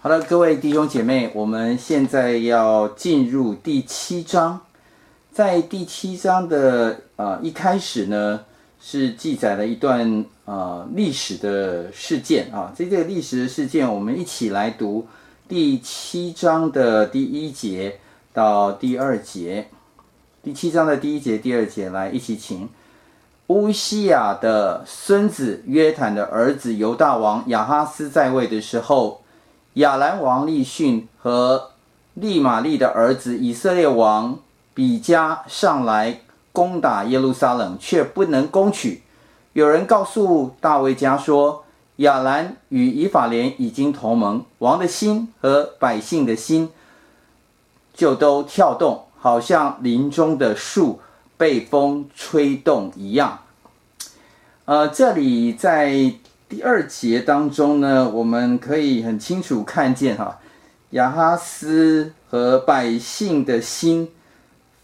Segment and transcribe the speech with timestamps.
[0.00, 4.60] 好了，各位弟兄姐妹，我们现在要进入第七章。
[5.32, 8.44] 在第七章的呃一开始呢，
[8.80, 12.72] 是记载了一段呃历史的事件啊。
[12.76, 15.04] 这个历史的事件，我们一起来读
[15.48, 17.98] 第七章的第一节
[18.32, 19.66] 到第二节。
[20.44, 22.68] 第七章的第一节、第二节，来一起请
[23.48, 29.22] 乌西雅的孙子约坦的儿子犹大王亚哈斯在位的时候。
[29.78, 31.70] 亚兰王利逊和
[32.14, 34.36] 利玛利的儿子以色列王
[34.74, 39.02] 比加上来攻打耶路撒冷，却不能攻取。
[39.52, 41.64] 有人告诉大卫家说
[41.98, 46.70] ：“亚兰与以法莲已经同盟，王的心和百姓的心
[47.94, 50.98] 就都跳动，好像林中的树
[51.36, 53.38] 被风吹动一样。”
[54.66, 56.14] 呃，这里在。
[56.48, 60.38] 第二节当中呢，我们可以很清楚看见哈，
[60.90, 64.10] 亚哈斯和百姓的心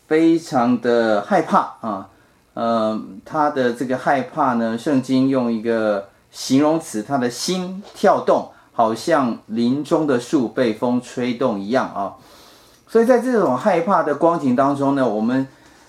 [0.07, 2.11] 非常的害怕啊，
[2.53, 12.13] 呃，他的这个害怕呢，圣经用一个形容词，他的心跳动，好像林中的树被风吹动一样啊。
[12.87, 15.49] 所以在这种害怕的光景当中呢，我们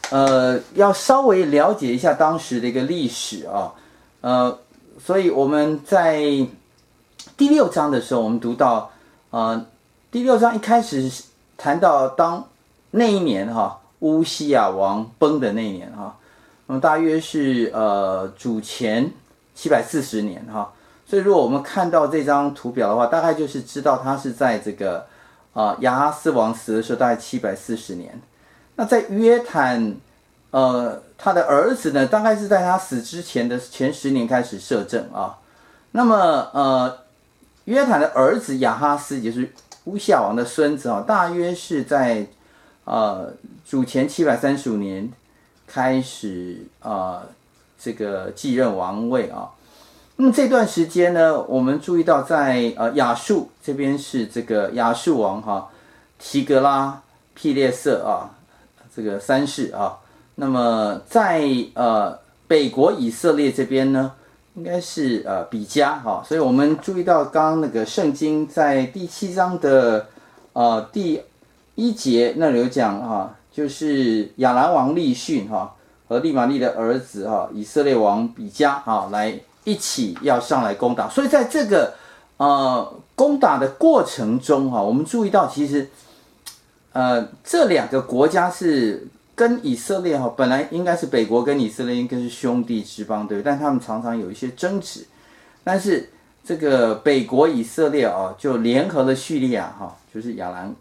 [0.09, 3.73] 呃要稍微了解一下当时的一个历史啊，
[4.21, 4.58] 呃。
[4.97, 6.21] 所以我们在
[7.35, 8.89] 第六章的时候，我们读到，
[9.29, 9.65] 呃，
[10.09, 11.11] 第六章一开始
[11.57, 12.47] 谈到当
[12.91, 16.17] 那一年哈，乌西亚王崩的那一年哈，
[16.67, 19.11] 那么大约是呃主前
[19.53, 20.71] 七百四十年哈。
[21.05, 25.05] 所以如果我们看到这张图表的话，大概就是知道他是在这个
[25.53, 28.21] 啊亚哈斯王死的时候，大概七百四十年。
[28.75, 29.97] 那在约坦。
[30.56, 35.38] 呃，他的儿子呢，大概是在他死之前的前十年开始摄政啊。
[35.92, 36.16] 那么，
[36.53, 36.98] 呃，
[37.66, 39.52] 约坦的儿子亚哈斯，也就是
[39.83, 42.26] 乌夏王的孙子啊，大约是在
[42.86, 43.33] 呃
[43.70, 45.11] 主前七百三十五年
[45.67, 47.27] 开始啊、呃，
[47.77, 49.52] 这个继任王位啊。
[50.15, 55.67] 那么这段时间呢，我们注意到在呃亚述这边是这个亚述王哈、
[56.17, 57.02] 提格拉
[57.33, 58.32] 庇列色啊，
[58.95, 59.99] 这个三世啊。
[60.37, 64.11] 那么在呃北国以色列这边呢，
[64.55, 70.07] 应该是呃比加哈，所以我们注意到刚刚那个圣经在第七章的
[70.51, 71.21] 呃第
[71.75, 75.73] 一节那里有讲哈，就是亚兰王利汛哈
[76.09, 81.93] 和利玛利的儿子哈以色列王比加哈来一起要上来攻打，所以在这个
[82.35, 85.89] 呃攻打的过程中哈，我们注意到其实
[86.91, 89.07] 呃这两个国家是。
[89.35, 95.05] 跟以色列哈，本来应该是北国跟以色列应该是兄弟之邦，对不对，但他们常常有一些争执。
[95.63, 96.09] 但是
[96.43, 100.73] 这个北国以色列啊，就联合了叙利亚哈，就是亚兰，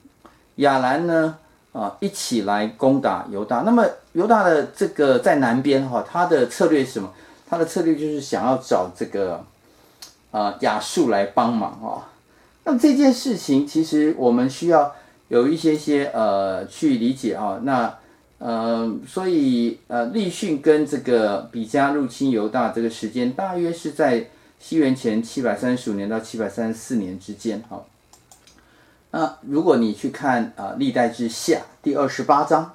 [0.56, 1.36] 亚兰呢
[1.72, 3.62] 啊一起来攻打犹大。
[3.62, 7.12] 那么犹大的这个在南边哈，他的策略是什么？
[7.46, 9.44] 他的策略就是想要找这个
[10.30, 12.08] 啊亚述来帮忙啊。
[12.64, 14.94] 那这件事情其实我们需要
[15.28, 17.60] 有一些些呃去理解啊。
[17.62, 17.94] 那
[18.38, 24.28] 呃，所以呃，利汛跟这个比加入侵犹大这个时间，大约是在
[24.58, 27.62] 西元前七百三十五年到七百三十四年之间。
[27.70, 27.84] 哈，
[29.12, 32.74] 那如果你去看啊，《历代志下》第二十八章，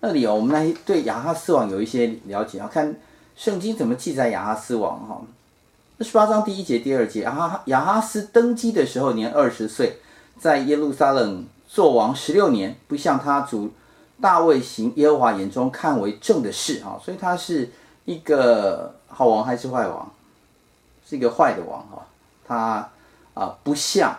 [0.00, 2.94] 那里哦我们来对亚哈斯王有一些了解要，看
[3.36, 5.22] 圣经怎么记载亚哈斯王哈。
[5.98, 9.98] 二十八章第一节、第二节，亚哈亚哈斯登基的时候年二十岁，
[10.38, 13.70] 在耶路撒冷做王十六年，不像他主。
[14.20, 17.70] 大卫行耶和华眼中看为正的事哈，所以他是
[18.04, 20.10] 一个好王还是坏王？
[21.06, 22.04] 是一个坏的王哈。
[22.44, 22.90] 他
[23.34, 24.18] 啊不像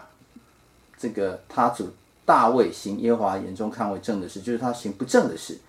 [0.97, 1.89] 这个他主
[2.25, 5.59] 大卫行耶和华眼中看为正的事，就是他行不正的事，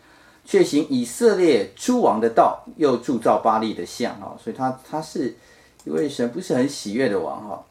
[0.44, 5.36] 却行以色列诸王的道，又铸造巴力的像哈，所以他他是
[5.84, 7.64] 一位神不是很喜悦的王哈。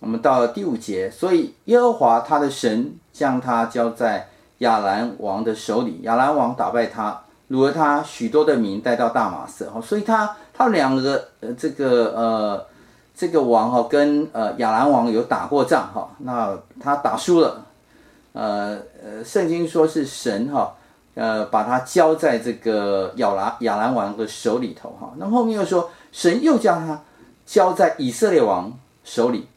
[0.00, 4.28] 我们到了第五节，所以耶和华他的神将他交在。
[4.62, 7.20] 亚兰王的手里，亚兰王打败他，
[7.50, 9.68] 掳了他许多的民，带到大马色。
[9.70, 12.66] 哈，所以他他两个呃，这个呃，
[13.12, 17.66] 这个王哈跟呃亚兰王有打过仗哈，那他打输了，
[18.32, 20.72] 呃呃，圣经说是神哈，
[21.14, 25.12] 呃，把他交在这个亚兰亚兰王的手里头哈。
[25.16, 27.00] 那后面又说，神又将他
[27.44, 28.72] 交在以色列王
[29.02, 29.48] 手里，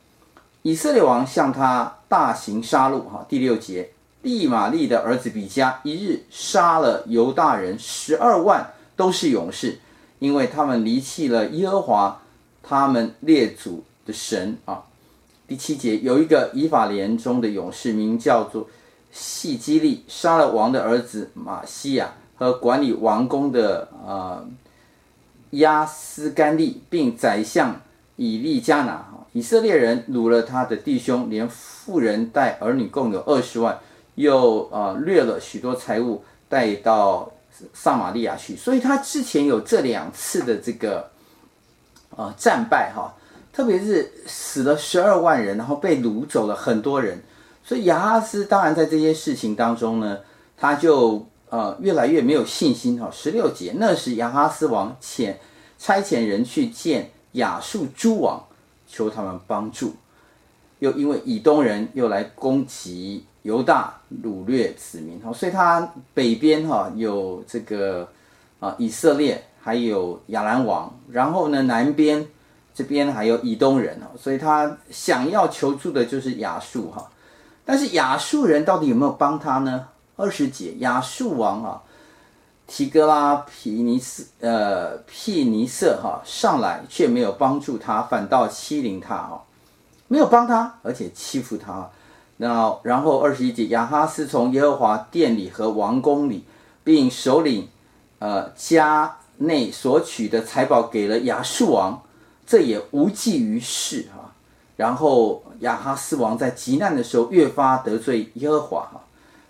[0.63, 3.23] 以色列王向他大行杀戮哈。
[3.29, 3.91] 第六节。
[4.25, 9.77] 利玛利的儿子比加一日杀了犹大人十二万，都是勇士，
[10.17, 12.19] 因为他们离弃了耶和华
[12.63, 14.83] 他们列祖的神啊。
[15.47, 18.67] 第七节有一个以法莲中的勇士，名叫做
[19.11, 24.43] 细基利，杀了王的儿子玛西亚和管理王宫的呃
[25.51, 27.79] 亚斯干利，并宰相
[28.15, 29.05] 以利加拿。
[29.33, 33.77] 以色列人掳了他的弟兄，连妇人带儿女共有二十万，
[34.15, 37.31] 又呃掠了许多财物带到
[37.73, 38.55] 撒玛利亚去。
[38.55, 41.09] 所以他之前有这两次的这个、
[42.15, 43.13] 呃、战败哈。
[43.55, 47.17] 特别是死了十二万人，然后被掳走了很多人，
[47.63, 50.19] 所以亚哈斯当然在这些事情当中呢，
[50.57, 53.09] 他就呃越来越没有信心哈。
[53.13, 55.35] 十六节，那时亚哈斯王遣
[55.79, 58.43] 差遣人去见亚述诸王，
[58.89, 59.95] 求他们帮助，
[60.79, 63.93] 又因为以东人又来攻击犹大，
[64.23, 68.07] 掳掠子民哈，所以他北边哈有这个
[68.59, 72.27] 啊以色列，还有亚兰王，然后呢南边。
[72.77, 77.09] 这边还有以东人哦，所以他想要求助的就是亚述哈，
[77.63, 79.87] 但是亚述人到底有没有帮他呢？
[80.17, 81.81] 二十节，亚述王啊，
[82.67, 89.39] 提格拉皮尼斯呃皮尼色哈上来却没有帮助他，反倒欺凌他哦，
[90.09, 91.89] 没有帮他，而且欺负他。
[92.37, 96.43] 那然后二十一节，亚哈斯从耶和华殿里和王宫里，
[96.83, 97.67] 并首领
[98.19, 102.01] 呃家内所取的财宝给了亚述王。
[102.47, 104.31] 这也无济于事哈，
[104.75, 109.01] 然后亚哈斯王在极难的时候越发得罪耶和华哈，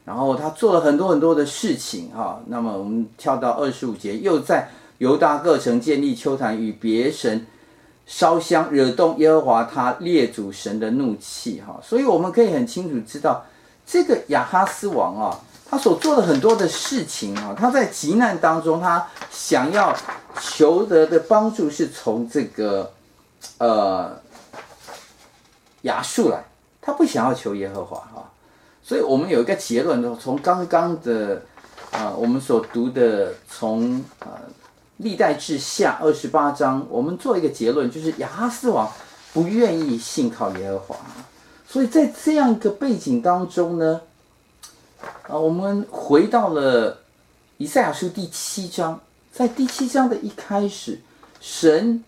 [0.05, 2.39] 然后他做了很多很多的事情哈。
[2.45, 7.45] 那么我们跳到二十五节，又在犹大各城建立邱坛，与别神
[8.05, 11.79] 烧香，惹动耶和华他列祖神的怒气哈。
[11.83, 13.45] 所以我们可以很清楚知道，
[13.85, 15.39] 这个亚哈斯王啊。
[15.67, 19.93] 他所做的很多的事情啊，他在急难当中，他想要
[20.39, 22.93] 求得的帮助是从这个
[23.57, 24.15] 呃
[25.81, 26.43] 亚述来，
[26.79, 28.31] 他不想要求耶和华哈，
[28.83, 31.41] 所以我们有一个结论，从刚刚的
[31.89, 34.27] 啊、呃、我们所读的从呃
[34.97, 38.91] 历代志下二十八章，我们做一个结论，就是亚哈斯王
[39.33, 40.95] 不愿意信靠耶和华，
[41.67, 44.01] 所以在这样一个背景当中呢。
[45.27, 46.99] 啊，我们回到了
[47.57, 48.99] 以赛亚书第七章，
[49.31, 50.99] 在第七章的一开始，
[51.41, 52.03] 神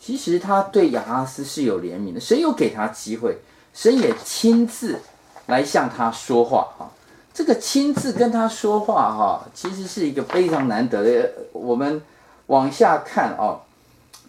[0.00, 3.36] 其实他对亚哈斯是有怜悯的，神有给他机会，
[3.74, 4.98] 神也亲自
[5.46, 6.90] 来向他说话哈。
[7.34, 11.32] 这个亲自跟他说话哈，其实是一个非常难得的。
[11.52, 12.00] 我们
[12.48, 13.60] 往下看啊，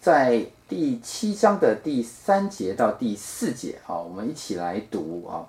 [0.00, 5.44] 在第七章的第三节到第四节啊，我们一起来读啊，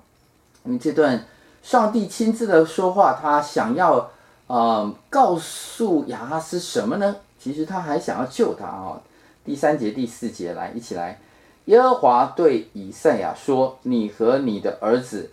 [0.65, 1.23] 因为这段。
[1.63, 4.09] 上帝亲自的说话，他想要
[4.47, 7.18] 呃告诉亚哈斯什么呢？
[7.39, 9.01] 其实他还想要救他啊、哦。
[9.45, 11.21] 第三节、第四节，来一起来。
[11.65, 15.31] 耶和华对以赛亚说：“你和你的儿子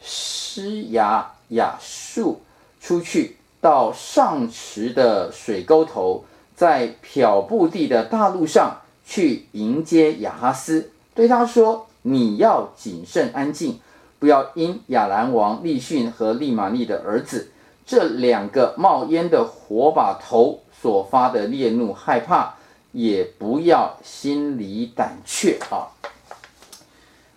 [0.00, 2.40] 施雅雅述
[2.80, 6.24] 出去，到上池的水沟头，
[6.58, 13.78] 在漂布地的大路上去迎接亚哈斯，对他说：你要谨慎安静。”
[14.20, 17.52] 不要因亚兰王利逊和利玛利的儿子
[17.86, 22.54] 这两个冒烟的火把头所发的烈怒害怕，
[22.90, 25.86] 也不要心里胆怯啊！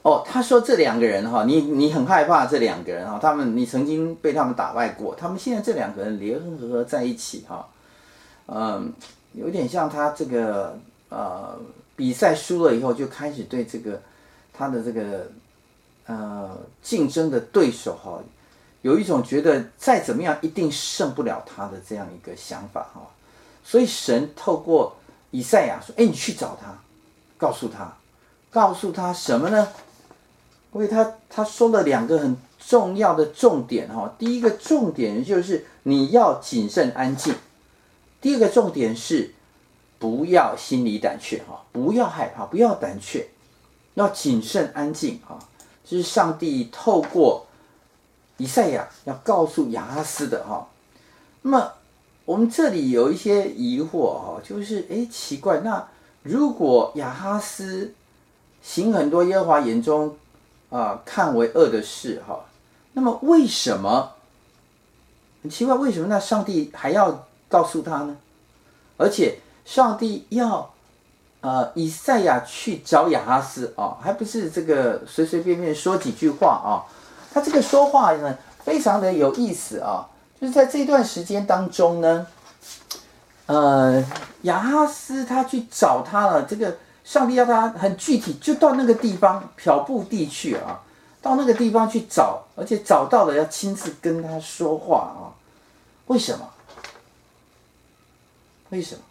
[0.01, 7.67] 哦，他说这两个人哈，你你很害怕这两个人哈，他们你曾经被他们打败过，他们现在这两个人联合在一起哈，
[8.53, 8.93] 嗯，
[9.33, 10.77] 有点像他这个
[11.09, 11.57] 呃
[11.95, 14.01] 比赛输了以后就开始对这个
[14.53, 15.31] 他的这个。
[16.07, 18.19] 呃，竞争的对手哈，
[18.81, 23.07] 有一种觉得再怎么样一定胜不了他的这样一个想法哈，
[23.63, 24.97] 所以神透过
[25.29, 26.75] 以赛亚说：“哎，你去找他，
[27.37, 27.95] 告诉他，
[28.49, 29.69] 告诉他什么呢？
[30.73, 37.33] 因为他他说了两个很重要的重点哈，第一个重点就是你要谨慎安静，
[38.21, 39.33] 第二个重点是
[39.99, 43.29] 不要心里胆怯哈，不要害怕，不要胆怯，
[43.95, 45.37] 要谨慎安静啊。”
[45.83, 47.47] 这是上帝透过
[48.37, 50.69] 以赛亚要告诉亚哈斯的哈。
[51.41, 51.73] 那么
[52.23, 55.85] 我们这里有一些疑惑哈，就是哎奇怪，那
[56.23, 57.93] 如果亚哈斯
[58.61, 60.15] 行很多耶和华眼中
[60.69, 62.45] 啊看为恶的事哈，
[62.93, 64.13] 那么为什么
[65.41, 65.75] 很奇怪？
[65.75, 68.15] 为什么那上帝还要告诉他呢？
[68.97, 70.71] 而且上帝要。
[71.43, 76.85] 呃，以赛亚去找亚哈斯啊，还不是这个随随便便说几句话啊？
[77.33, 80.07] 他这个说话呢，非常的有意思啊。
[80.39, 82.27] 就是在这段时间当中呢，
[83.47, 84.05] 呃，
[84.43, 90.79] 亚哈斯他去找他了，这个上帝要他很具体，就到那个地方漂布地去啊，
[91.23, 95.33] 到那个地方去找，而且找到了要亲自跟他说话啊。
[96.05, 96.47] 为什么？
[98.71, 99.01] 为什么？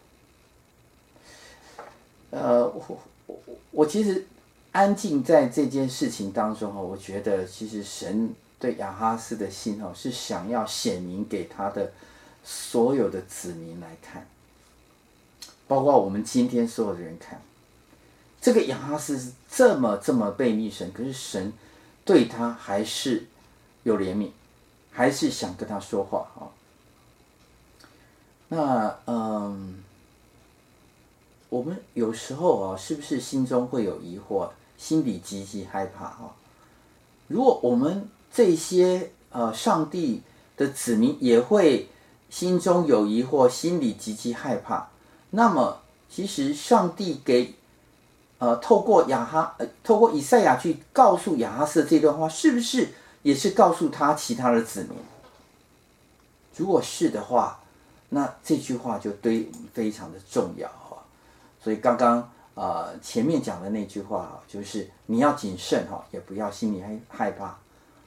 [2.30, 3.38] 呃，我我
[3.70, 4.26] 我其实
[4.72, 11.92] 安静在这件事情当中哈，我觉得其实神对亚哈斯的心哦，是想要显明给他的
[12.44, 14.26] 所有的子民来看，
[15.66, 17.42] 包括我们今天所有的人看，
[18.40, 21.52] 这个亚哈斯是这么这么被逆神，可是神
[22.04, 23.26] 对他还是
[23.82, 24.30] 有怜悯，
[24.90, 26.48] 还是想跟他说话啊。
[28.52, 29.80] 那嗯，
[31.48, 36.34] 我们有时候啊，是不是心中会有疑惑，心里极其害怕啊？
[37.28, 40.22] 如果我们这些呃上帝
[40.56, 41.88] 的子民也会
[42.28, 44.88] 心中有疑惑，心里极其害怕，
[45.30, 47.54] 那么其实上帝给
[48.38, 52.88] 呃透过亚哈透过以赛亚去告诉亚哈斯这段话，是不是
[53.22, 54.98] 也是告诉他其他的子民？
[56.56, 57.59] 如果是的话。
[58.12, 60.98] 那这句话就对非常的重要哈，
[61.62, 67.44] 所以刚刚呃前面讲的那句话哈，就是你要谨慎哈，也不要心里害害怕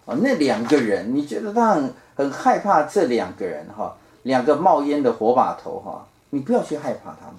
[0.06, 0.18] 啊。
[0.22, 7.36] 那两个人，你觉得他很很害怕这两个人哈，两个冒烟的火把头哈，你不要去害怕他们。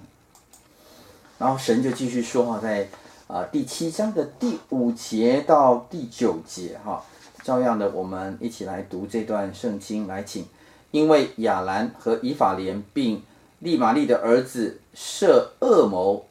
[1.37, 2.89] 然后神就继续说哈，在
[3.27, 7.05] 啊第七章的第五节到第九节哈，
[7.43, 10.47] 照样的我们一起来读这段圣经，来请。
[10.95, 13.21] 因为亚兰和以法莲并
[13.59, 16.25] 利玛利的儿子设恶谋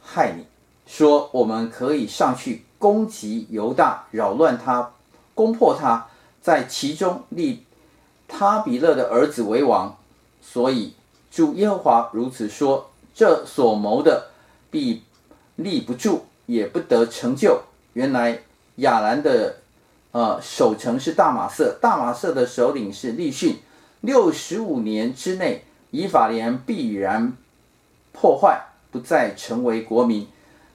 [0.00, 0.44] 害你，
[0.86, 4.92] 说我们可以上去攻击犹大，扰乱他，
[5.34, 6.06] 攻破他，
[6.40, 7.64] 在其中立
[8.28, 9.96] 他比勒的儿子为王。
[10.40, 10.92] 所以
[11.28, 14.28] 主耶和华如此说：这所谋的
[14.70, 15.02] 必
[15.56, 17.62] 立不住，也不得成就。
[17.94, 18.42] 原来
[18.76, 19.56] 亚兰的
[20.12, 23.56] 呃守城是大马色，大马色的首领是利逊。
[24.04, 27.32] 六十五年之内，以法莲必然
[28.12, 30.28] 破坏，不再成为国民。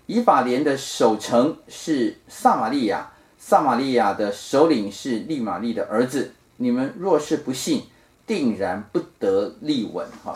[0.08, 6.32] 以法莲的守城是撒玛利亚，撒玛利亚的首领是利玛利的儿子。
[6.58, 7.84] 你们若是不信，
[8.26, 10.08] 定然不得立稳。
[10.24, 10.34] 哈，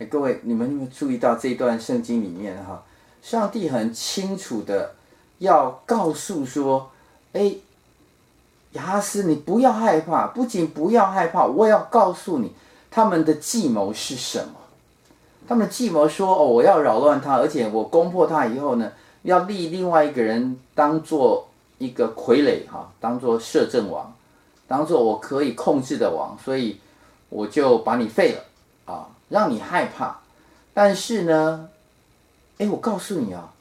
[0.00, 2.84] 哎，各位，你们有没有注意到这段圣经里面哈？
[3.22, 4.96] 上帝很清楚的
[5.38, 6.90] 要告诉说，
[7.34, 7.54] 哎。
[8.76, 12.52] 亚哈斯，你不要害怕，不仅不要害怕，我也要告诉你
[12.90, 14.54] 他们的计谋是什么。
[15.48, 18.92] 他们的计谋说：“哦，我要扰乱他，而且我攻破他以后呢，
[19.22, 24.12] 要立另外一个人当做一个傀儡，哈，当做摄政王，
[24.66, 26.80] 当做我可以控制的王，所以
[27.28, 30.18] 我就把你废了啊，让你害怕。
[30.74, 31.68] 但是呢，
[32.58, 33.52] 哎，我告诉你啊，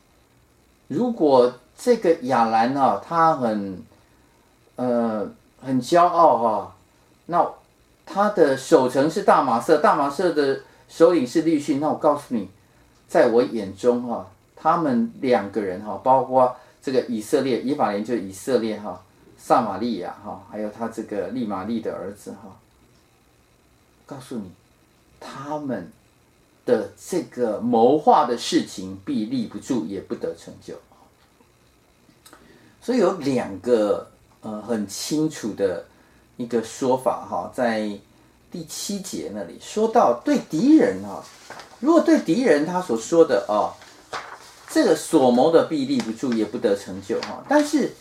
[0.88, 3.84] 如果这个亚兰啊，他很……
[4.75, 6.75] 呃，很骄傲哈、
[7.27, 7.50] 那
[8.05, 11.79] 他的守城是大马色，大马色的首领是利逊。
[11.79, 12.50] 那我告诉你，
[13.08, 16.53] 在我眼中哈、他们两个人哈、包括
[16.84, 19.01] 这个以色列，以法莲就是以色列哈，
[19.38, 22.58] 撒玛利亚哈，还有他这个利玛利的儿子哈，
[24.05, 24.51] 告诉你，
[25.22, 25.89] 他们
[26.65, 30.75] 的这个谋划的事情必立不住，也不得成就。
[32.82, 34.12] 所以有两个。
[34.45, 35.85] 呃，很清楚的
[36.37, 37.89] 一个说法哈，在
[38.51, 41.23] 第七节那里说到对敌人啊，
[41.79, 43.73] 如果对敌人他所说的啊，
[44.69, 47.43] 这个所谋的必立不住，也不得成就哈。
[47.49, 47.95] 但是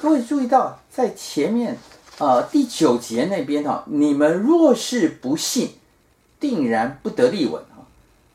[0.00, 1.76] 各位注意到，在前面
[2.16, 5.74] 啊第九节那边哈，你们若是不信，
[6.40, 7.84] 定然不得立稳哈。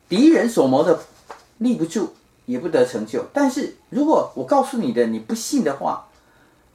[0.08, 1.00] 敌人所谋的
[1.58, 2.10] 立不住，
[2.46, 3.26] 也不得成就。
[3.34, 6.06] 但是如果我告诉你的你不信的话，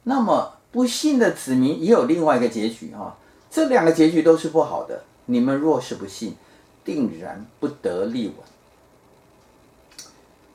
[0.03, 0.55] 那么。
[0.71, 3.17] 不信的子民也有另外一个结局哈，
[3.49, 5.03] 这两个结局都是不好的。
[5.25, 6.35] 你们若是不信，
[6.83, 8.35] 定然不得立稳。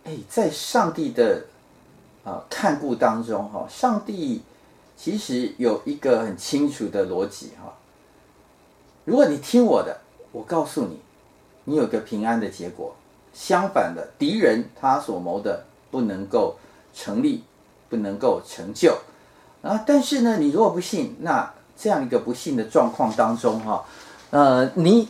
[0.05, 1.45] 哎，在上帝的
[2.25, 4.43] 啊看顾当中哈，上帝
[4.97, 7.77] 其实有一个很清楚的逻辑哈。
[9.05, 10.01] 如果你听我的，
[10.33, 10.99] 我告诉你，
[11.65, 12.95] 你有个平安的结果。
[13.33, 16.57] 相反的，敌人他所谋的不能够
[16.95, 17.45] 成立，
[17.91, 18.97] 不能够成就。
[19.67, 23.85] 啊，但是呢，你如果不信，那这样一个不信的状况当中，哈，
[24.31, 25.09] 呃，你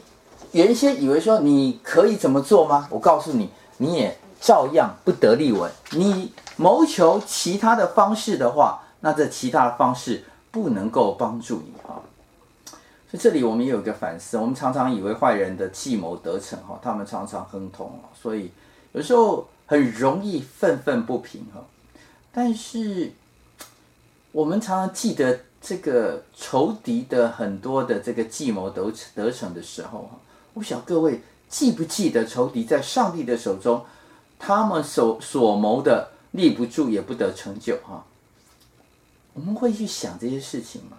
[0.52, 2.88] 原先以为说你可以怎么做吗？
[2.90, 5.70] 我告诉你，你也照样不得立稳。
[5.92, 12.00] 你谋求其他的方式的话，那这其他的方式不能够帮助你哈。
[13.08, 18.50] 所以这里我们也有一个反思，我们常常以为坏人的计谋得逞哈，他们常常亨通，所以
[18.92, 21.60] 有时候很容易愤愤不平哈。
[22.32, 23.12] 但是
[24.36, 30.20] 我们常常记得这个仇敌的很多的这个计谋得得逞的时候哈，
[30.52, 33.82] 我想各位记不记得仇敌在上帝的手中，
[34.38, 38.04] 他们所所谋的立不住也不得成就哈。
[39.32, 40.98] 我们会去想这些事情吗？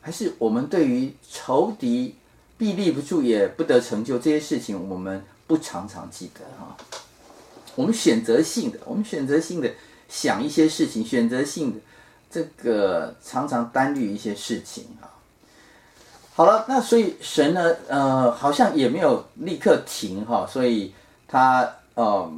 [0.00, 2.14] 还是我们对于仇敌
[2.56, 6.74] 必立不住也不得成就这些事情，我们不常常记得哈？
[7.74, 9.70] 我们选择性的，我们选择性的
[10.08, 11.78] 想一些事情，选择性的
[12.30, 15.10] 这个常常担虑一些事情啊。
[16.34, 20.94] 好了，那所以神呢，呃，好像也没有立刻停哈，所以
[21.26, 22.32] 他呃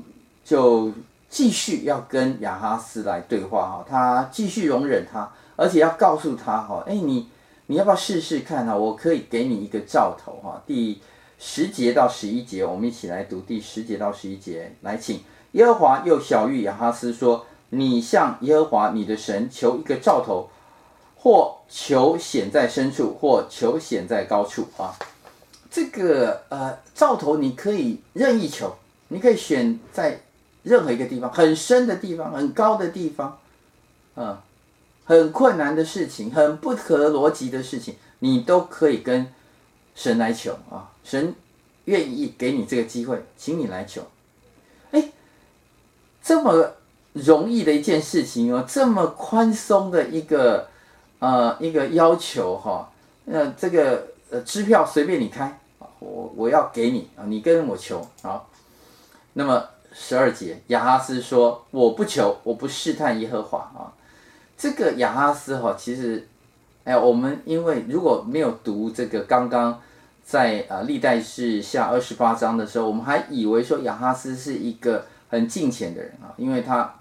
[0.44, 0.90] 就。
[1.32, 7.26] 继续要跟亚哈斯来对话哈，他继续容忍他，而且要告诉他哈，哎，你
[7.68, 8.76] 你要不要试试看哈？
[8.76, 10.62] 我可以给你一个兆头哈。
[10.66, 11.00] 第
[11.38, 14.76] 十节到十一节，我们一起来读第十节到十一节。
[14.82, 15.22] 来，请
[15.52, 20.49] 耶和华又晓諭亚哈斯说：“你向耶和华你的神求一个兆头，
[21.17, 24.97] 或求显在深处，或求显在高处啊。
[25.71, 28.76] 这个呃兆头你可以任意求，
[29.09, 30.21] 你可以选在。”
[30.62, 33.37] 任何一个地方，很深的地方，很高的地方，
[34.14, 34.38] 嗯，
[35.05, 39.26] 很困难的事情，很不合逻辑的事情，你都可以跟
[39.97, 40.93] 神来求啊！
[41.02, 41.35] 神
[41.87, 44.02] 愿意给你这个机会，请你来求。
[44.93, 45.11] 哎，
[46.23, 46.75] 这么
[47.12, 50.69] 容易的一件事情哦，这么宽松的一个
[51.19, 52.90] 呃一个要求哈，
[53.26, 55.59] 呃，这个呃支票随便你开，
[55.99, 58.42] 我我要给你啊，你跟我求啊，
[59.35, 59.64] 那么。
[59.95, 63.92] 十二节，亚哈斯说：“我不求，我不试探耶和华啊。”
[64.57, 66.26] 这个亚哈斯哈，其实，
[66.85, 69.78] 哎，我们因为如果没有读这个刚刚
[70.25, 76.95] 在啊历代志下二十八章的时候，我们还以为说亚哈斯是一个很敬虔的人啊，因为他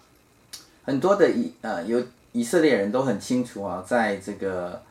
[0.83, 4.81] 很多的以呃有以色列人都很清楚啊，在这个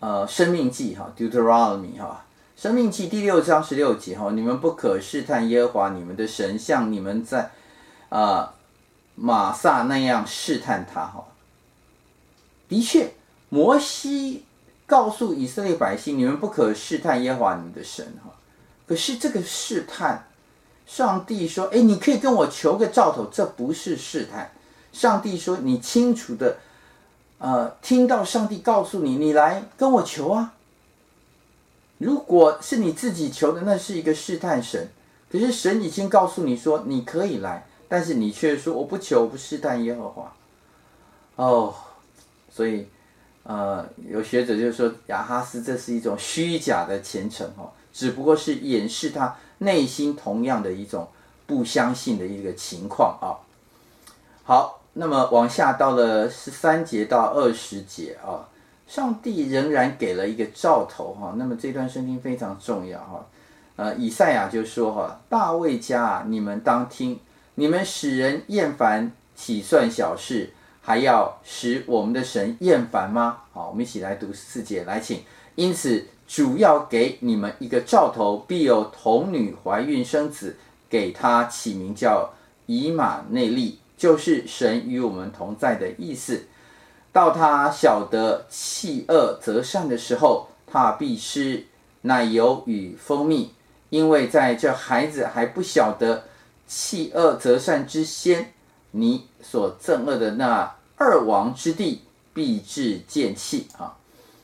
[0.00, 2.24] 呃生命记哈 Deuteronomy 哈。
[2.56, 7.52] 生命记第六章十六节哈，你们不可试探耶和华你们的神，像你们在
[8.08, 8.52] 啊
[9.14, 11.24] 玛萨那样试探他哈。
[12.68, 13.12] 的确，
[13.48, 14.44] 摩西
[14.86, 18.30] 告诉以色列百姓，你们不可试探耶和华你们的神哈。
[18.88, 20.26] 可是这个试探，
[20.84, 24.50] 上帝说，哎，你可以跟我求个兆头，这不是试探。
[24.98, 26.56] 上帝说，你清楚的，
[27.38, 30.54] 呃，听到上帝告诉你，你来跟我求啊。
[31.98, 34.88] 如果是你自己求的，那是一个试探神。
[35.30, 40.34] 可是神已经告诉你说你可以来，但是你却说我不求，我不试探耶和华。
[41.36, 41.72] 哦，
[42.50, 42.88] 所以
[43.44, 51.06] 呃，有学者就说亚哈斯这是一种虚假的虔诚哈，只不过是掩饰他内心同样的一种
[51.46, 53.38] 不相信的一个情况啊。
[54.42, 58.46] 好，那么往下到了十三节到二十节啊。
[58.86, 63.26] 上帝仍然给了一个兆头哈，那么这段圣经非常重要哈。
[63.76, 67.20] 呃，以赛亚就说哈，大卫家啊，你们当听，
[67.56, 70.50] 你们使人厌烦，岂算小事？
[70.80, 73.40] 还要使我们的神厌烦吗？
[73.52, 75.20] 好，我们一起来读四节，来请。
[75.54, 80.56] 因此，主要给你们一个兆头，必有童女怀孕生子，
[80.88, 82.30] 给他起名叫
[82.64, 86.46] 以马内利，就是神与我们同在的意思。
[87.12, 91.66] 到他晓得弃恶择善的时候，他必吃
[92.02, 93.50] 奶油与蜂蜜，
[93.90, 96.24] 因为在这孩子还不晓得
[96.66, 98.52] 弃恶择善之先，
[98.92, 103.96] 你所憎恶的那二王之地必致见弃啊！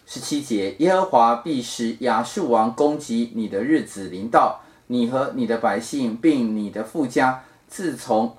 [0.06, 8.36] 十七节，耶和华必使亚述王攻击你的日子临到，你和你的百姓并你的富家，自从。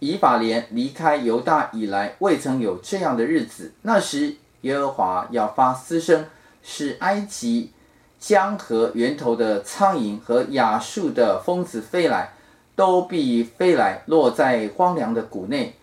[0.00, 3.72] 以法莲离开犹大以来，未曾有这样的日子。
[3.82, 6.24] 那时，耶和华要发嘶声，
[6.62, 7.70] 使埃及
[8.18, 12.32] 江河源头的苍蝇和亚述的蜂子飞来，
[12.74, 15.76] 都必飞来，落在荒凉的谷内、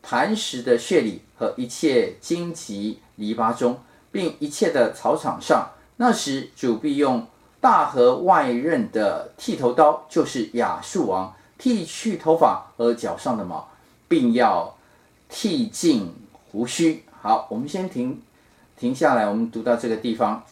[0.00, 3.80] 磐石的穴里和一切荆棘篱笆中，
[4.12, 5.70] 并一切的草场上。
[5.96, 7.26] 那时，主必用
[7.60, 11.34] 大河外刃的剃头刀，就是亚述王。
[11.60, 13.68] 剃去头发和脚上的毛，
[14.08, 14.74] 并要
[15.28, 16.10] 剃尽
[16.50, 17.04] 胡须。
[17.20, 18.18] 好，我们先停
[18.78, 20.42] 停下来，我们读到这个地方。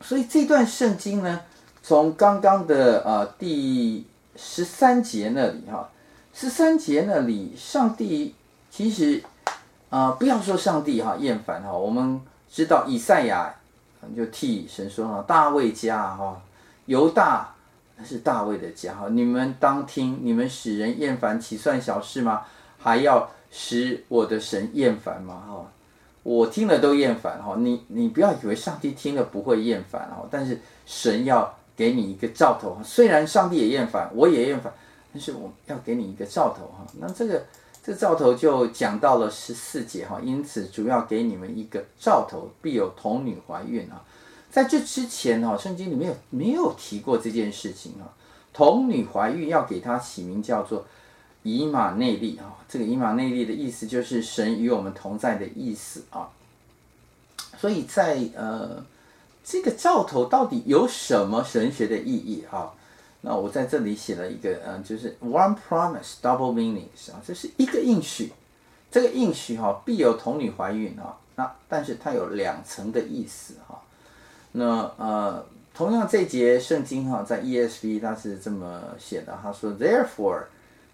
[0.00, 1.42] 所以这段圣经呢，
[1.82, 5.90] 从刚刚的呃第十三节那里哈，
[6.32, 8.34] 十三节那里，上帝
[8.70, 9.22] 其实
[9.90, 12.18] 啊、不要说上帝哈厌烦哈，我们
[12.50, 13.54] 知道以赛亚
[14.16, 16.40] 就替神说哈，大卫家哈，
[16.86, 17.54] 犹大。
[18.04, 22.42] 是大卫的家哈，你们当听，你们使人厌烦，岂算小事吗？
[22.78, 25.42] 还要使我的神厌烦吗？
[25.46, 25.72] 哈，
[26.22, 27.56] 我听了都厌烦哈。
[27.58, 32.78] 你你不要以为上帝听了不会厌烦哈，但是神要给你一个兆头。
[32.82, 34.72] 虽然上帝也厌烦，我也厌烦，
[35.12, 36.86] 但是我要给你一个兆头哈。
[36.98, 37.42] 那这个
[37.82, 44.02] 这个兆头就讲到了十四节哈，因此主要给你们一个兆头，必有童女怀孕啊。
[44.50, 48.10] 在这之前哈，圣经里面有没有提过这件事情啊？
[48.52, 50.84] 童女怀孕要给她起名叫做
[51.44, 56.28] 以马内利啊，这个以马内利的意思就是神与我们同在的意思啊。
[57.56, 58.84] 所以在呃
[59.44, 62.72] 这个兆头到底有什么神学的意义啊？
[63.20, 68.32] 那我在这里写了一个嗯，就是 one promise double meanings 啊，这是一个应许，
[68.90, 73.80] 这个应许哈必有童女怀孕啊，那但是它有两层的意思哈。
[74.53, 80.45] 那呃，同样这节圣经哈，在 ESV 它是这么写的，他说：“Therefore,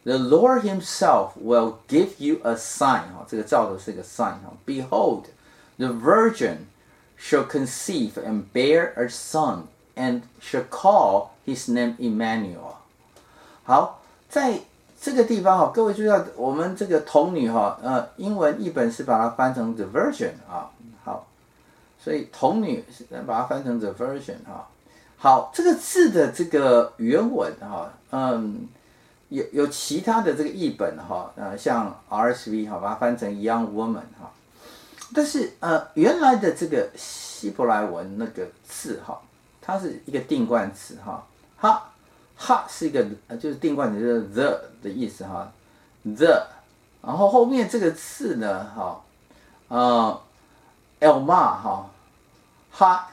[0.04, 4.54] the Lord Himself will give you a sign。”哈，这个兆头是个 sign 哈。
[4.66, 5.26] Behold,
[5.78, 6.66] the virgin
[7.20, 12.78] shall conceive and bear a son, and shall call his name Emmanuel。
[13.64, 14.60] 好，在
[15.00, 20.72] 这个地方哈，各位注意到我们这个童女哈，呃，英文译本是把它翻成 the virgin 啊。
[22.07, 22.85] 所以童女
[23.27, 24.65] 把它翻成 the virgin 哈，
[25.17, 28.69] 好，这个字的这个原文哈，嗯，
[29.29, 34.31] 有有其他的这个译本哈，呃，像 RSV 哈，把它翻成 young woman 哈，
[35.13, 39.21] 但是呃，原来的这个希伯来文那个字哈，
[39.61, 41.91] 它是一个定冠词哈，哈
[42.37, 43.05] 哈是一个
[43.41, 45.53] 就是定冠词，就是 the 的意思哈
[46.05, 46.47] ，the，
[47.03, 49.03] 然后后面这个字呢哈，
[49.67, 50.21] 呃
[51.01, 51.91] ，Elma 哈。
[52.79, 53.09] 哈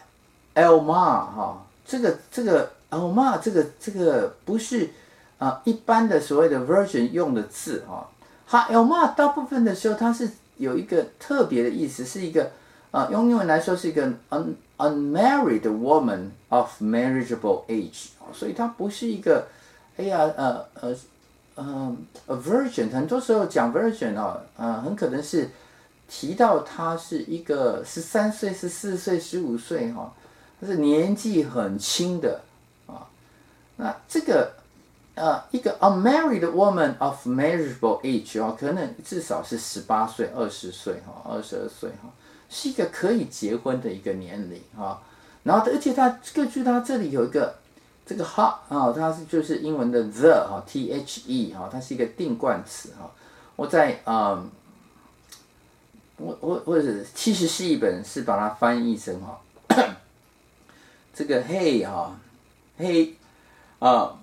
[0.56, 4.90] ，Elma 哈，这个这个 Elma 这个这个不是
[5.38, 8.10] 啊、一般的所谓的 version 用的字哈。
[8.46, 12.52] 哈，Elma 大部分的时候它是有一个特别的意思，是一个
[12.92, 19.48] 啊、用英文来说是一个 un unmarried woman of marriageable age，所以它不是一个
[19.96, 20.96] 哎呀呃呃
[21.56, 21.96] 呃
[22.28, 25.50] a virgin，很多时候讲 Virgin 啊，呃很可能是。
[26.16, 30.14] 提到他是一个十三岁、十四岁、十五岁，哈，
[30.62, 32.42] 他是年纪很轻的
[32.86, 33.10] 啊。
[33.78, 34.54] 那这个
[35.16, 42.08] 呃，一个 unmarried woman of marriageable age 啊，可能至少是十八岁、二十岁，哈，二十二岁，哈，
[42.48, 45.02] 是一个可以结婚的一个年龄，哈。
[45.42, 47.56] 然后，而且他根据他这里有一个
[48.06, 53.10] 这个 ha 啊，它是就是英文的 the 哈，t h e 哈，它是一个定冠词哈。
[53.56, 54.48] 我在嗯。
[56.18, 59.42] 我我或者是七十士译本是把它翻译成哈，
[61.14, 62.16] 这个 hey 哈
[62.80, 63.14] ，hey
[63.80, 64.16] 啊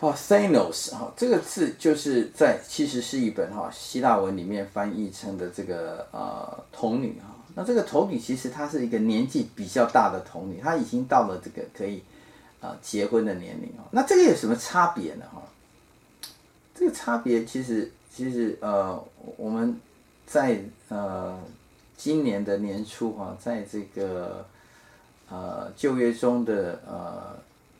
[0.00, 7.34] ，parthenos 哈，这个字就是在七十是一本哈希腊文里面翻译成的这个呃童女哈。
[7.56, 12.02] 那这个童女其实她是一个年纪比较大的童女，她已经到了这个可以
[12.60, 13.82] 啊、结婚的年龄啊。
[13.90, 15.42] 那这个有什么差别呢哈？
[16.76, 19.04] 这个差别其实其实呃
[19.36, 19.78] 我们。
[20.30, 20.60] 在
[20.90, 21.40] 呃
[21.96, 24.44] 今年的年初哈、在这个
[25.30, 27.34] 呃旧约中的呃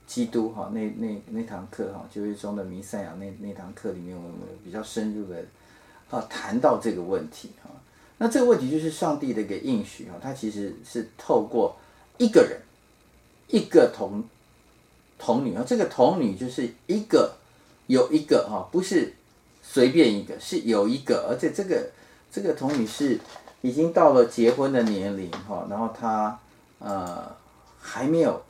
[0.07, 5.45] 基督哈、那那那堂课哈旧约中的弥赛亚那那堂课里面，我们比较深入的
[6.09, 7.77] 啊谈到这个问题哈、啊。
[8.17, 11.77] 那这个问题就是上帝的一个应许哈，它其实是透过
[12.17, 12.59] 一个人
[13.49, 14.25] 一个童
[15.19, 17.37] 童女啊，这个童女就是一个
[17.89, 19.13] 有一个哈，不是
[19.63, 21.91] 随便一个，是有一个，而且这个。
[22.31, 23.19] 这个童女是
[23.62, 26.38] 已经到了结婚的年龄哈，然后她
[26.79, 27.35] 呃
[27.81, 28.43] 还没有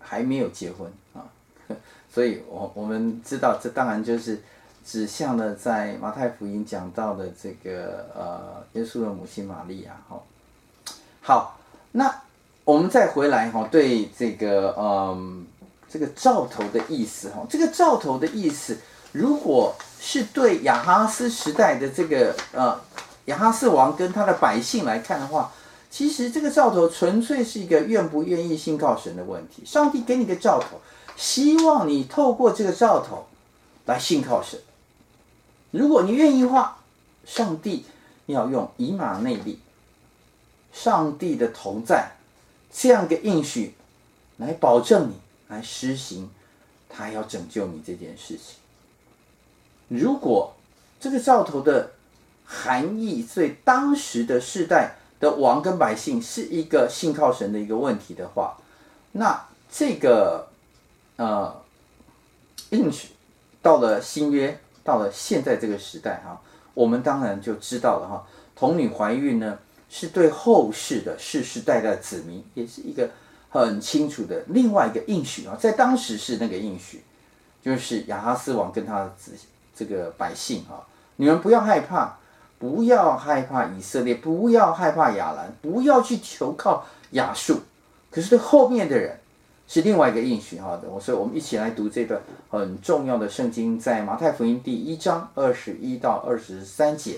[0.00, 1.22] 还没有结婚啊，
[2.12, 4.42] 所以我我们知道这当然就是
[4.84, 10.20] 指向了在马太福音讲到的这个呃耶稣的母亲玛利亚哈。
[11.20, 11.58] 好，
[11.92, 12.22] 那
[12.64, 15.46] 我们再回来哈，对这个嗯
[15.88, 18.78] 这个兆头的意思哈，这个兆头的意思，
[19.12, 22.80] 如果是对亚哈斯时代的这个呃。
[23.26, 25.52] 亚哈斯王跟他的百姓来看的话，
[25.90, 29.62] 其实这个兆头纯粹是一个愿不愿意信靠神的问题。
[29.64, 30.80] 上帝给你个兆头，
[31.16, 33.26] 希望你透过这个兆头
[33.86, 34.60] 来信靠神。
[35.70, 36.78] 如果你愿意的话，
[37.24, 37.84] 上帝
[38.26, 39.58] 要用以马内利，
[40.72, 42.12] 上帝的同在
[42.72, 43.74] 这样一个应许
[44.36, 45.14] 来保证你，
[45.48, 46.30] 来施行，
[46.88, 48.56] 他要拯救你这件事情。
[49.88, 50.54] 如果
[51.00, 51.92] 这个兆头的
[52.46, 58.56] 含义，所以当时的世代的王跟百姓是一个信靠神的一个问题的话，
[59.12, 60.48] 那这个
[61.16, 61.62] 呃
[62.70, 63.08] 应许
[63.60, 66.40] 到了新约，到了现在这个时代哈，
[66.72, 69.58] 我们当然就知道了哈，童女怀孕呢，
[69.90, 73.10] 是对后世的世世代代子民，也是一个
[73.50, 77.02] 很清楚的另外一个应许啊，在当时是那个应许，
[77.60, 79.32] 就是亚哈斯王跟他的子
[79.74, 82.16] 这个百姓啊，你们不要害怕，
[82.58, 87.60] 不要害怕以色列，不要害怕亚兰，不要去求靠亚述，
[88.10, 89.18] 可是对后面的人
[89.68, 97.16] 是另外一个应许哈的，所以我们一起来读这段很重要的圣经，在马太福音第一章二十一到二十三节，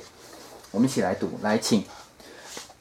[0.71, 1.85] 我们一起来读，来请。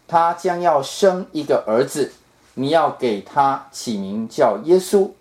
[0.08, 2.13] 他将要生一个儿子，
[2.54, 5.12] 你要给他起名叫耶稣，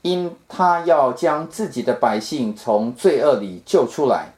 [0.00, 4.32] 因他要将自己的百姓从罪恶里救出来。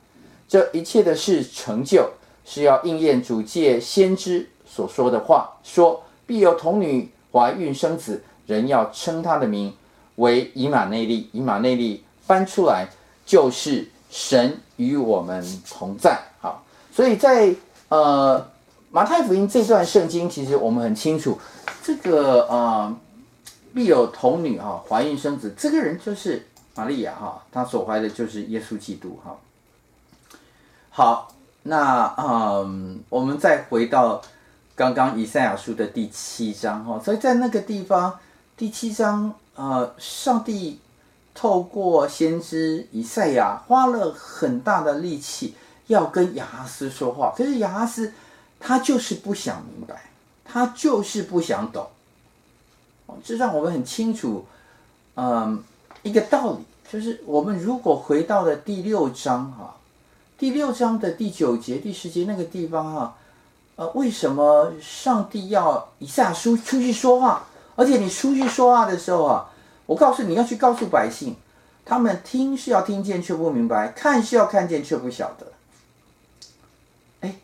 [0.48, 2.10] 这一切的事成就，
[2.44, 9.74] 是要应验主借先知所说的话，说必有童女怀孕生子，人要称他的名
[10.16, 11.28] 为以马内利。
[11.32, 12.86] 以马内利翻出来
[13.24, 16.20] 就是神与我们同在。
[16.40, 17.54] 好，所以在
[17.88, 18.46] 呃。
[18.94, 21.38] 马太福音这段圣经，其实我们很清楚，
[21.82, 22.96] 这个啊、呃，
[23.72, 29.34] 必有童女哈怀孕生子，这个人就是玛利亚哈，她所怀的就是耶稣基督哈。
[30.90, 31.31] 好，
[31.62, 34.20] 那嗯，我们再回到
[34.74, 38.18] 刚刚以赛亚书的第七章哈，所以在那个地方，
[38.56, 40.80] 第七章呃，上帝
[41.34, 45.54] 透过先知以赛亚花了很大的力气
[45.86, 48.12] 要跟亚哈斯说话，可是亚哈斯。
[48.64, 50.04] 他就是不想明白，
[50.44, 51.84] 他就是不想懂。
[53.24, 54.46] 这让我们很清楚，
[55.16, 55.60] 嗯，
[56.04, 59.74] 一个道理，就是我们如果回到了第六章哈，
[60.42, 63.16] 第六章的第九节、第十节那个地方哈，
[63.76, 67.46] 呃，为什么上帝要以赛亚书出去说话？
[67.76, 69.48] 而且你出去说话的时候啊，
[69.86, 71.36] 我告诉你要去告诉百姓，
[71.84, 75.46] 他们听是要听见却不明白，看是要看见却不晓得。
[77.20, 77.36] 哎，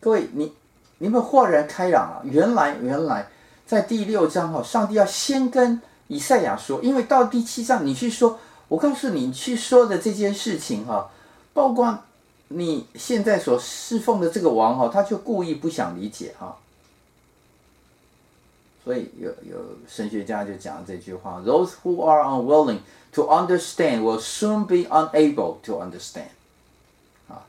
[0.00, 0.54] 各位你。
[0.96, 3.28] 你们豁然开朗了，原来原来
[3.66, 8.38] 在第六章哈，上帝要先跟以赛亚说，因为到第七章你去说，
[8.68, 11.10] 我告诉你，去说的这件事情哈，
[11.52, 11.98] 包括
[12.48, 16.56] 你现在所侍奉的这个王哈，他就故意不想理解哈，
[18.84, 19.56] 所以有有
[19.88, 22.78] 神学家就讲这句话：Those who are unwilling
[23.12, 26.28] to understand will soon be unable to understand。
[27.28, 27.46] 啊，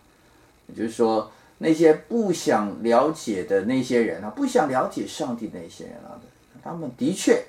[0.67, 1.31] 也就是说。
[1.60, 6.13] 那些不想了解的那些人啊，不想了解上帝那些人啊，
[6.63, 7.43] 他们的确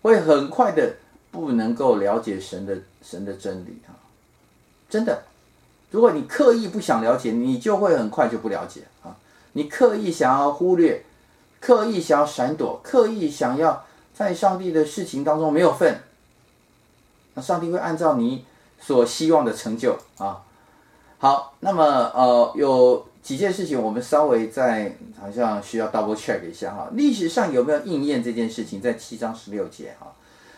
[0.00, 0.94] 会很快的
[1.30, 3.92] 不能够了解神的神的真理啊，
[4.88, 5.24] 真的，
[5.90, 9.16] 如果你刻意不想了解，你就会很快就不了解啊。
[9.52, 11.04] 你刻意想要忽略，
[11.60, 16.00] 刻意想要闪躲，刻意想要在上帝的事情当中没有份，
[17.34, 18.44] 那上帝会按照你
[18.80, 20.42] 所希望的成就啊。
[21.18, 23.06] 好，那么呃有。
[23.22, 26.88] 几件事情，我们稍微再好像需要 double check 一下哈。
[26.94, 28.80] 历史上有没有应验这件事情？
[28.80, 30.10] 在七章十六节哈，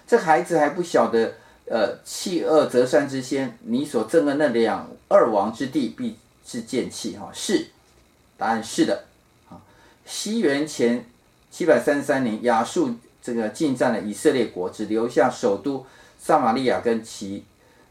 [0.06, 1.34] 这孩子还不晓得，
[1.72, 7.30] 呃，弃恶择善之先，你所憎的那两二王之地必是剑气哈。
[7.32, 7.68] 是，
[8.36, 9.04] 答案是的。
[9.48, 9.56] 啊，
[10.04, 11.06] 西元前
[11.50, 15.86] 七百三十三年，亚述这个进占了以色列国，只留下首都
[16.18, 17.44] 撒玛利亚跟其。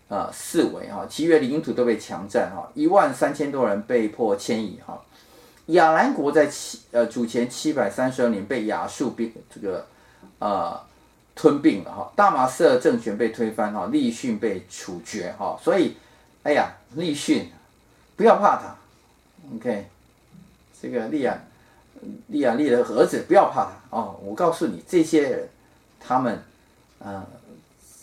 [0.08, 5.02] 啊，四围哈，其余领土都被强占哈，一万三千多人被迫迁移哈。
[5.68, 9.88] 亚兰国在七呃主前七百三十二年被亚述并这个
[10.40, 10.78] 呃
[11.36, 15.96] 吞并了哈，大马士革政权被推翻哈，利汛被处决哈，所以
[16.44, 17.46] 哎呀，利汛
[18.16, 18.76] 不要怕他
[19.56, 19.88] ，OK，
[20.82, 21.38] 这个利亚
[22.28, 25.50] 利亚利的儿子不要怕他哦，我告诉你这些人
[26.00, 26.44] 他们
[27.00, 27.24] 嗯。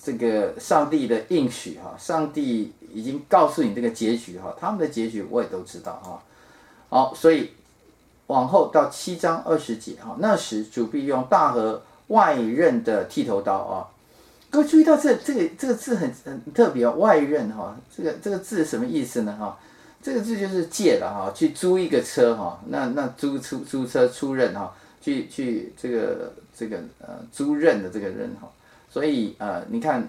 [0.00, 6.22] 这个上帝的应许哈，上帝已经告诉你这个结局哈，他们的结局我也都知道哈。
[6.88, 7.52] 好，所以
[8.28, 13.88] 往后到七章二十节哈，那时主必用大河外刃的剃头刀啊。
[14.50, 19.58] 各位注意到这这个这个字很很特别哦，外刃哈，这个这个字什么意思呢哈？
[20.02, 28.48] 这个字就是借了哈，去租一个车哈，那那租出租车出任哈，去去这个这个呃租任的这个人哈。
[28.88, 30.08] 所以呃，你看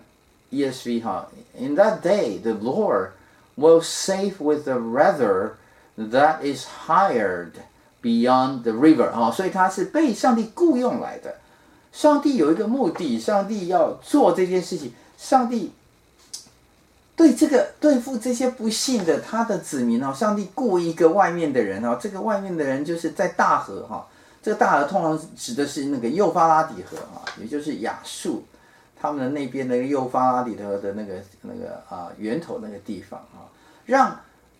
[0.51, 1.27] ESV 哈
[1.59, 3.09] ，In that day the Lord
[3.57, 5.55] will save with the rudder
[5.97, 7.51] that is hired
[8.01, 11.35] beyond the river 哈，所以他是被上帝雇佣来的。
[11.91, 14.93] 上帝有一个目的，上帝要做这件事情。
[15.17, 15.73] 上帝
[17.15, 24.07] 对这个对付这些不信的他的子民哦，上帝雇一个外面的人哦，这个外面的人就是在大河哈，
[24.41, 28.45] 这个大河通常指的是那个幼发拉底河啊，也就是亚述。
[29.01, 33.47] 他们的那边那个幼发拉底河的那个那个啊源头那个地方啊，
[33.85, 34.17] 让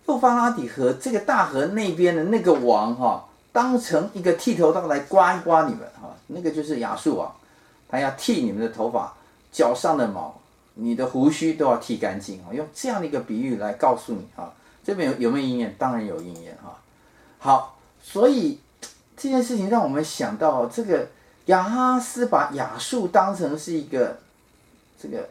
[0.08, 7.36] 幼发拉底河这个大河那边的那个王哈，当成一个剃头刀来刮一刮你们哈，那个就是亚述王，
[7.88, 9.14] 他要剃你们的头发、
[9.52, 10.40] 脚上的毛、
[10.76, 15.76] 你的胡须都要剃干净啊，用这样的一个比喻来告诉你啊，这边有有没有应验？
[15.80, 16.80] 当然有应验哈。
[17.40, 18.60] 好，所以
[19.18, 21.08] 这件事情让我们想到这个
[21.46, 24.20] 亚哈斯把亚述当成是一个
[25.02, 25.28] 这个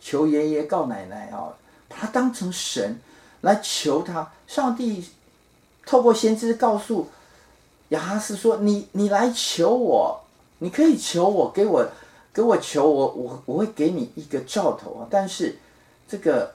[0.00, 1.48] 求爷爷告奶奶啊，
[1.88, 3.00] 把他当成神
[3.40, 4.30] 来求他。
[4.46, 5.08] 上帝
[5.86, 7.08] 透过先知告诉
[7.94, 10.20] 亚哈斯说：“你你来求我，
[10.58, 11.86] 你可以求我，给我
[12.32, 15.06] 给我求我，我我会给你一个兆头啊。
[15.08, 15.56] 但是
[16.08, 16.52] 这个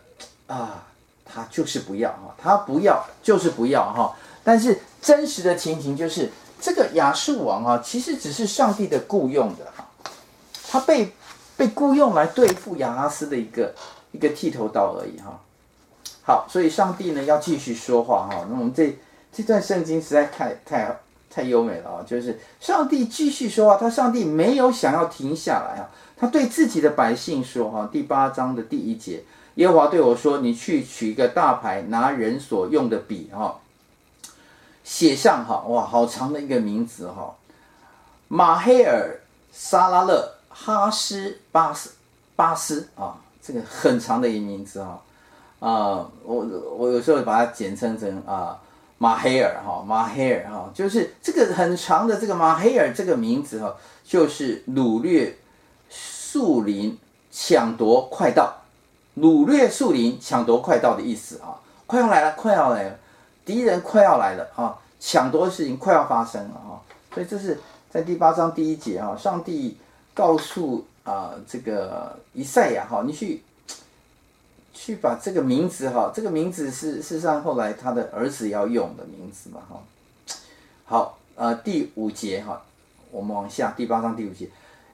[0.48, 0.86] 啊，
[1.24, 4.14] 他就是不要哈，他不要就是不要哈。
[4.44, 9.88] 但是真实的情形就是，这个亚述王啊，其实只是上帝的雇用的哈，
[10.70, 11.12] 他被
[11.56, 13.74] 被雇用来对付亚哈斯的一个
[14.12, 15.40] 一个剃头刀而已哈。
[16.24, 18.46] 好，所以上帝呢要继续说话哈。
[18.50, 18.98] 那我们这
[19.32, 21.00] 这段圣经实在太太
[21.30, 22.06] 太优美了啊！
[22.06, 25.90] 就是上帝继续说话，他上帝没有想要停下来啊。
[26.18, 29.24] 他对自己的百姓说哈，第八章的第一节，
[29.56, 33.60] 耶和华对我说：“你去取一个大牌，拿人所用的笔哈，
[34.84, 37.36] 写上哈，哇，好长的一个名字哈，
[38.28, 39.20] 马黑尔
[39.54, 41.92] 沙拉勒哈斯巴斯
[42.36, 45.02] 巴斯啊，这个很长的一个名字哈。”
[45.60, 46.46] 啊，我
[46.78, 48.58] 我有时候把它简称成啊
[49.02, 55.38] 马黑尔哈，马黑尔哈，就是这个很长的这个马黑尔这个名字哈，就是掳掠
[55.90, 57.00] 树林、
[57.32, 58.54] 抢夺快道，
[59.18, 61.56] 掳掠树林、抢夺快道的意思啊，
[61.88, 63.00] 快要来了，快要来了，
[63.46, 66.84] 敌人快要来了啊，抢夺的事情快要发生了啊，
[67.14, 67.58] 所以这是
[67.90, 69.78] 在第八章第一节啊，上帝
[70.14, 73.42] 告诉啊这个以赛亚哈，你去。
[74.82, 79.84] 去把这个名字哈，这个名字是事实上后来他的儿子要用的名字嘛哈。
[80.86, 82.62] 好，呃，第五节哈，
[83.12, 84.50] 我们往下第八章第五节，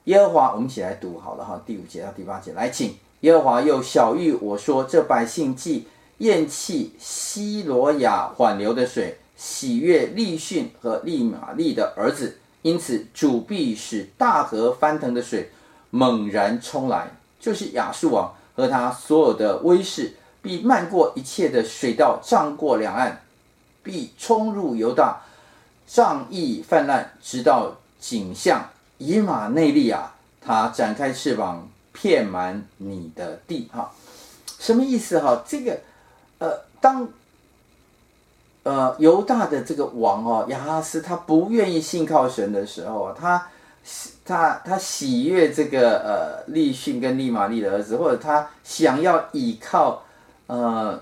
[0.06, 15.52] 耶和华，我们一起来读好了哈，第五节到第八节，来，请耶和华又晓諭我说，这百姓既厌弃西罗亚缓流的水，喜悦利逊和利玛利的儿子，因此主必使大河翻腾的水
[15.92, 18.35] 猛然冲来，就是亚述王。
[18.56, 23.22] 和他所有的威势，必漫过一切的水道，涨过两岸，
[23.84, 25.22] 必冲入犹大，
[25.86, 30.16] 仗义泛滥，直到颈项以马内利啊！
[30.40, 33.70] 他展开翅膀，遍满你的地。
[33.74, 33.92] 哈，
[34.60, 35.20] 什么意思？
[35.20, 35.78] 哈，这个，
[36.40, 37.08] 呃，当，
[38.64, 43.50] 呃，犹大的这个王哦，亚哈斯他不愿意信靠神的时候，他。
[44.26, 50.04] 他他喜悦这个呃利逊跟利玛利的儿子，或者他想要倚靠
[50.48, 51.00] 呃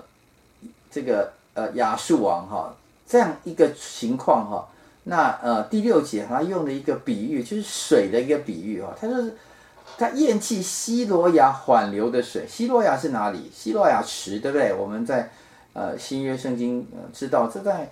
[0.90, 2.76] 这个呃亚述王哈
[3.08, 4.68] 这样一个情况哈，
[5.04, 9.34] 那呃第六节他用了一个比喻，就是水的一个比喻哈，他说是
[9.96, 13.50] 他厌弃西罗亚缓流的水，西罗亚是哪里？
[13.54, 14.72] 西罗亚池对不对？
[14.74, 15.30] 我们在
[15.72, 17.90] 呃新约圣经呃知道这在。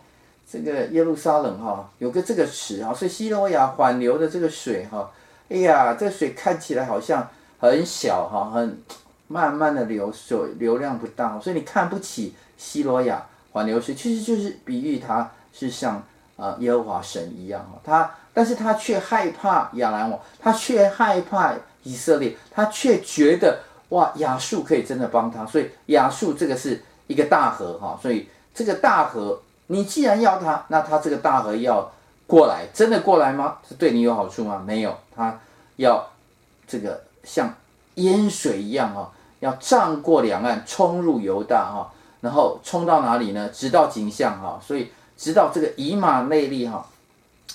[0.51, 5.11] 这个耶路撒冷哈有个这个池哈，所以西罗亚缓流的这个水哈，
[5.53, 7.29] 哎呀，这水看起来好像
[7.61, 8.83] 很小哈，很
[9.29, 16.03] 慢慢的流水，流量不大，所以你看不起西罗亚缓流水，其实就是比喻它是像
[16.37, 23.61] 呃耶和华神一样哈，他但是他却害怕亚兰王，他却害怕以色列，他却觉得
[23.91, 29.39] 哇亚述可以真的帮他，所以亚述这个是一个大河哈，所以这个大河。
[29.69, 31.91] 你既然要他，那他这个大河要
[32.27, 33.57] 过来，真的过来吗？
[33.67, 34.63] 是对你有好处吗？
[34.67, 35.41] 没有，他
[35.77, 36.09] 要
[36.67, 37.55] 这个像
[37.95, 43.49] 淹水一样啊，要涨过两岸，冲入犹大哈，然后冲到哪里呢？
[43.51, 46.87] 直到颈项哈，所以直到这个以马内利哈。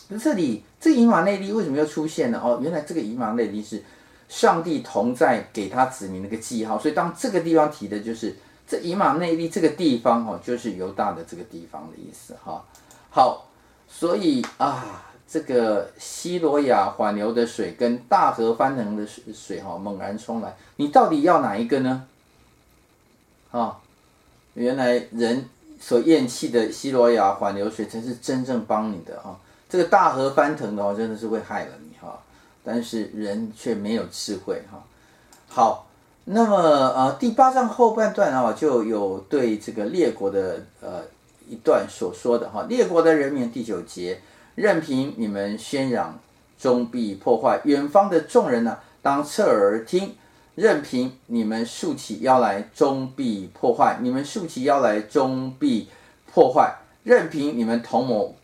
[0.09, 2.41] 那这里这以马内利为什么又出现呢？
[2.43, 3.83] 哦，原来这个以马内利是
[4.29, 8.35] 上帝同在给他子民的一个记号，所以当这个地方提的就是。
[8.69, 12.61] 这以马内利这个地方哈，就是犹大的这个地方的意思哈。
[13.09, 13.47] 好，
[13.87, 22.05] 所以啊，这个西罗亚缓流的水跟大河翻腾的水水哈，猛然冲来，你到底要哪一个呢？
[23.51, 23.77] 啊，
[24.53, 25.45] 原来人
[25.79, 29.37] 所厌弃的西罗亚缓流水才是真正帮你的哈。
[29.69, 32.19] 这个大河翻腾的话，真的是会害了你哈。
[32.63, 34.83] 但是人却没有智慧哈。
[35.47, 35.83] 好。
[36.29, 41.01] 那么呃，第八章后半段啊，就有对这个列国的呃
[41.47, 44.19] 一段所说的哈，列国的人民第九节，
[44.57, 46.17] 任凭你们喧嚷，
[46.57, 50.15] 终必破坏；远方的众人呢，当侧耳听，
[50.55, 55.87] 任凭你们竖起腰来，终必破坏；你们竖起腰来，终必
[56.25, 56.75] 破坏。
[57.03, 58.35] 任凭你们同谋，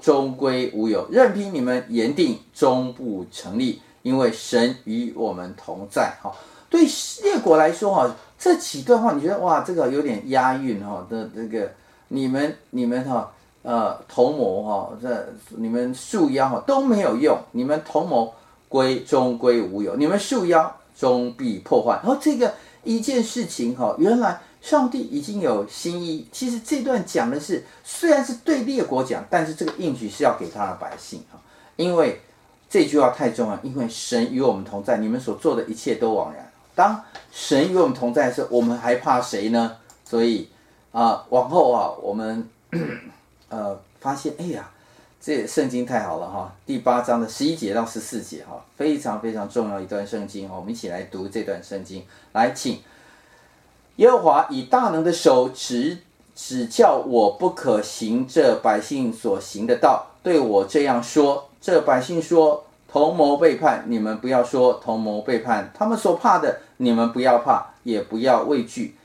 [0.00, 3.82] 终归无有；任凭你们言定，终不成立。
[4.00, 6.16] 因为神与我们同在。
[6.22, 6.34] 哈，
[6.70, 6.86] 对
[7.22, 11.70] 列国来说，哈，这几段话，你觉得哇，这个有点押韵，哈的这个，
[12.08, 13.30] 你们你们哈，
[13.62, 18.32] 呃，同谋哈，这你们束腰哈都没有用，你们同谋
[18.68, 22.00] 归终归无有，你们束腰终必破坏。
[22.02, 22.52] 然后这个
[22.84, 26.26] 一件事情哈，原来上帝已经有心意。
[26.32, 31.38] 其实这段讲的是，虽然是对列国讲，但是这个应许是要给他的百姓哈，
[31.76, 32.20] 因为。
[32.72, 36.48] 这句话太重要，因为神与我们同在，你们所做的一切都枉然。
[36.72, 37.02] 当
[37.32, 39.76] 神与我们同在的时候，我们还怕谁呢？
[40.04, 40.48] 所以
[40.92, 42.48] 啊、往后啊，我们
[43.50, 44.70] 呃发现，哎呀，
[45.20, 46.50] 这圣经太好了哈！
[46.64, 52.02] 第八章的十一节到十四节哈，非常非常重要一段圣经哈，我们一起来读这段圣经。
[52.32, 52.80] 来，请
[53.96, 55.98] 耶和华以大能的手指
[56.34, 61.50] 指教我不可行这百姓所行的道，对我这样说。
[61.60, 65.70] 这百姓说：“同谋背叛，你们不要说同谋背叛。
[65.74, 68.96] 他们所怕的，你们不要怕，也不要畏惧，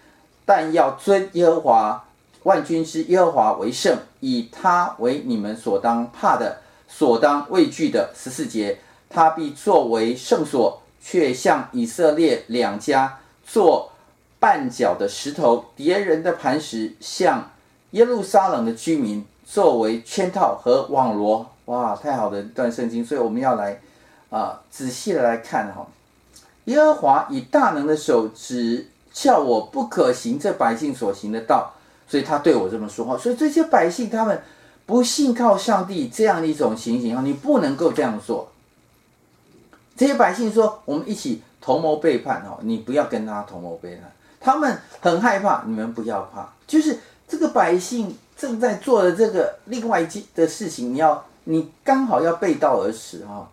[0.46, 2.05] 但要尊耶和华
[2.46, 8.80] 万军之耶和华为圣，以他为你们所当怕的、所当畏惧的。”十四节，
[9.10, 13.92] 他必作为圣所，却向以色列两家做
[14.40, 17.50] 绊脚的石头，敌人的磐石，向
[17.92, 21.50] 耶路撒冷的居民作为圈套和网罗。
[21.66, 23.82] 哇，太好的一段圣经，所以我们要来
[24.30, 25.88] 啊、仔细的来看哈。
[26.66, 31.74] 耶和华以大能的手指叫我不可行这百姓所行的道，
[32.08, 33.18] 所以他对我这么说话。
[33.18, 34.42] 所以这些百姓他们
[34.86, 38.52] 不信靠上帝这样的一种情形啊，你不能够这样做。
[39.96, 46.48] 这些百姓说：“我们一起同谋背叛哦，你不要跟他同谋背叛。”他们很害怕，你们不要怕。
[46.68, 51.26] 就是这个百姓正在做的这个另外一件的事情，你要。
[51.48, 53.48] 你刚好要背道而驰哈，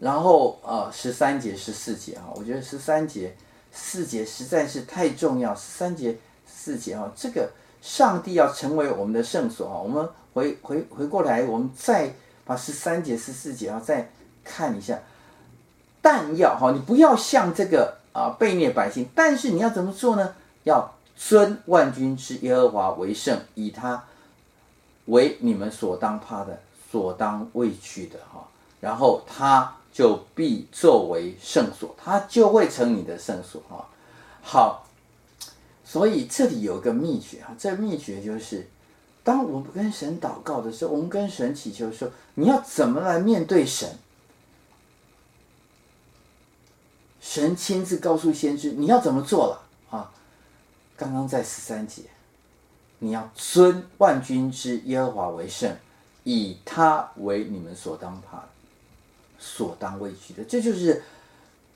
[0.00, 3.36] 然后呃十三节十四节哈，我觉得十三节
[3.70, 5.54] 四节实在是太重要。
[5.54, 6.16] 十三节
[6.46, 7.50] 四节哈，这个
[7.80, 12.14] 上帝要成为我们的圣所啊，我们回回回过来，我们再
[12.44, 14.10] 把十三节十四节啊再
[14.44, 14.98] 看一下。
[16.00, 20.34] 但要哈，你不要像这个啊被虐百姓，但是你要怎么做呢？
[20.64, 24.04] 要尊万军之耶和华为圣，以他
[25.06, 26.58] 为你们所当怕的。
[26.90, 28.48] 所当畏惧的哈，
[28.80, 33.86] 然后他就必作为圣所，他就会成你的圣所哈。
[34.40, 34.86] 好，
[35.88, 38.68] 所以这里有个秘诀啊，这秘诀就是，
[39.24, 43.88] 当我们跟神祷告的时候，我们跟神祈求说，你要怎么来面对神？
[47.22, 50.12] 神亲自告诉先知你要怎么做了啊？
[50.94, 52.02] 刚刚在十三节，
[52.98, 55.74] 你要尊万军之耶和华为圣。
[56.24, 58.44] 以他为你们所当怕、
[59.38, 61.02] 所当畏惧的，这就是，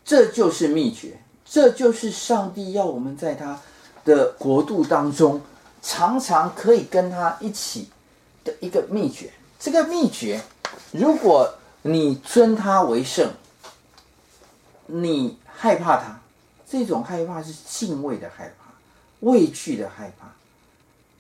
[0.04, 3.58] 这就是秘诀，这就是上帝要我们在他
[4.04, 5.40] 的国度当中，
[5.82, 7.88] 常常可以跟他一起
[8.44, 9.32] 的一个秘诀。
[9.58, 10.42] 这个秘诀，
[10.90, 13.32] 如果你尊他为圣，
[14.86, 16.20] 你害怕他，
[16.68, 18.72] 这种害怕是敬畏的害怕，
[19.20, 20.28] 畏惧的害怕。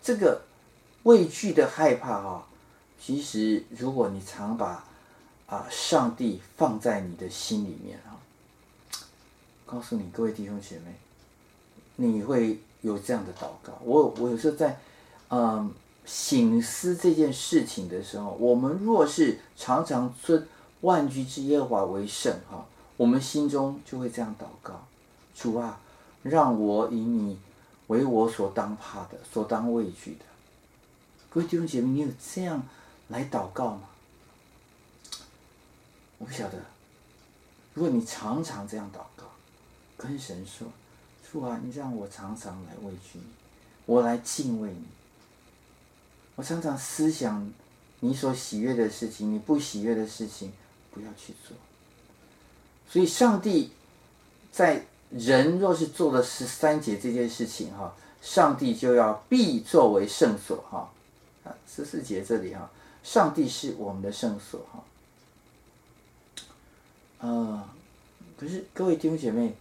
[0.02, 0.42] 这个
[1.04, 2.42] 畏惧的害怕啊、哦。
[3.04, 4.84] 其实，如果你常把
[5.46, 8.14] 啊上帝放在你的心里面啊，
[9.66, 10.94] 告诉你各位弟兄姐妹，
[11.96, 13.72] 你会有这样的祷告。
[13.82, 14.78] 我我有时候在
[15.30, 15.72] 嗯
[16.04, 20.46] 醒思这件事情的时候，我们若是常常尊
[20.82, 22.66] 万军之耶和华为圣哈，
[22.96, 24.84] 我们心中就会这样祷告：
[25.34, 25.80] 主啊，
[26.22, 27.38] 让我以你
[27.86, 30.24] 为我所当怕的、所当畏惧的。
[31.30, 32.62] 各位弟兄姐妹，你有这样？
[33.08, 33.82] 来祷告吗？
[36.16, 36.58] 我不晓得。
[37.74, 39.26] 如果你常常这样祷告，
[39.96, 40.66] 跟神说
[41.32, 43.24] ：“父啊，你让我常常来畏惧你，
[43.86, 44.84] 我来敬畏你。
[46.34, 47.50] 我常常思想
[48.00, 50.52] 你所喜悦的事情，你不喜悦的事情
[50.90, 51.56] 不要去做。”
[52.86, 53.70] 所以，上帝
[54.50, 60.92] 在人若是做了十三节这件事情，哈，上帝就要必作为圣所，哈，
[61.44, 62.70] 啊，十四节这里，哈。
[63.02, 64.84] 上帝是我们的圣所，哈，
[67.18, 67.68] 呃，
[68.38, 69.56] 可是各位弟兄姐妹，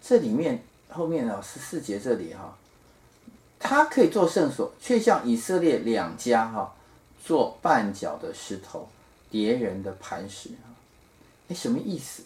[0.00, 0.62] 这里面
[0.92, 2.56] 后面啊十四节这里哈，
[3.58, 6.74] 他可以做圣所，却向以色列两家哈
[7.24, 8.88] 做绊脚的石头，
[9.30, 10.72] 敌人的磐石啊，
[11.48, 12.22] 哎，什么意思？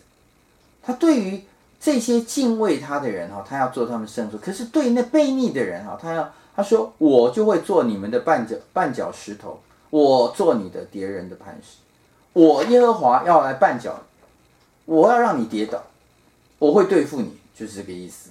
[0.82, 1.42] 他对于
[1.80, 9.60] 这些敬畏他的人哈，他要做他们圣所；可是对那悖逆的人哈，他要他说我就会做你们的绊脚绊脚石头，
[9.90, 11.78] 我做你的敌人的磐石，
[12.32, 14.02] 我耶和华要来绊脚，
[14.84, 15.82] 我要让你跌倒，
[16.58, 18.30] 我会对付你，就是这个意思。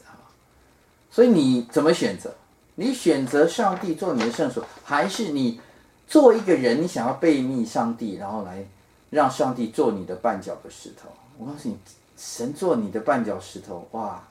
[1.13, 2.33] 所以你怎么选择？
[2.73, 5.61] 你选择上帝做你的圣所，还是你
[6.07, 8.65] 做一个人，你想要背逆上帝，然后来
[9.11, 11.07] 让上帝做你的绊脚的石头？
[11.37, 11.77] 我告诉你。
[12.15, 14.23] 神做你的绊脚石头，哇，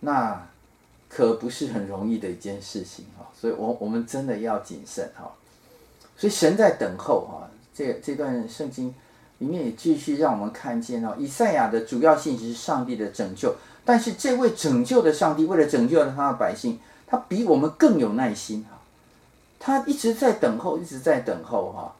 [0.00, 0.40] 那
[1.08, 5.30] 可不是很容易的一件事情哈，所以我我们真的要谨慎哈。
[6.16, 8.94] 所以神在等候哈，这这段圣经
[9.38, 13.54] 里面也继续让我们看见哦，以赛亚的主要信息是上帝的拯救，
[13.84, 18.78] 但是这位拯救的上帝为了拯救他的百姓，他比我们更有耐心哈，
[19.58, 21.94] 他一直在等候，一直在等候哈。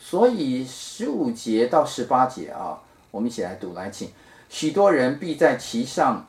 [0.00, 2.78] 所以十五节到十八节啊，
[3.10, 4.08] 我们一起来读，来请。
[4.48, 6.26] 许多人必在其上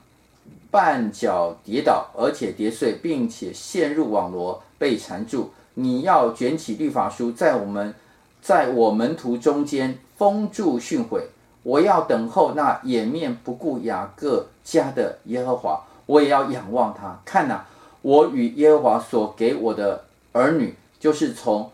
[0.71, 5.51] 绊脚跌倒，而且跌碎，并且陷入网罗，被缠住。
[5.75, 7.93] 你要卷起律法书，在我们
[8.41, 11.21] 在我门徒中间封住训诲。
[11.63, 17.19] 我要等候那掩面不顾雅各家的耶和华，我也要仰望他。
[17.25, 17.65] 看哪，
[18.01, 21.71] 我与耶和华所给我的儿女，就是从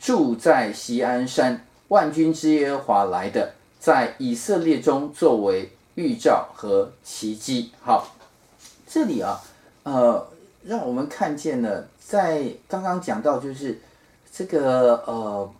[0.00, 3.52] 住在锡安山万军之耶和华来的。
[3.80, 7.70] 在以色列中作为预兆和奇迹。
[7.80, 8.08] 好，
[8.88, 9.40] 这里啊，
[9.84, 10.26] 呃，
[10.64, 13.80] 让我们看见了，在刚刚讲到就是
[14.32, 15.50] 这个呃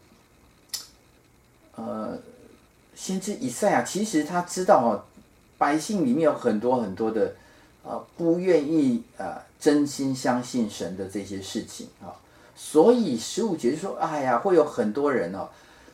[1.76, 2.18] 呃，
[3.00, 4.90] 先知以赛亚，其实他知道哦，
[5.56, 7.32] 百姓里面有很多很多的
[7.84, 12.10] 呃不愿意、呃、真心相信神的这些事情啊，
[12.56, 15.48] 所以十五节就说，哎呀，会有很多人哦，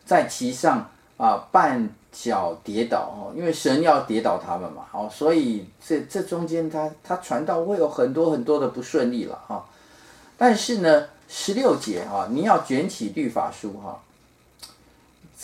[0.06, 9.62] 在其上啊绊脚跌倒哦，因为神要跌倒他们嘛，哦，所以这这中间他他传道会有很多很多的不顺利了哈。
[10.38, 14.02] 但是呢，十六节哈，你要卷起律法书哈，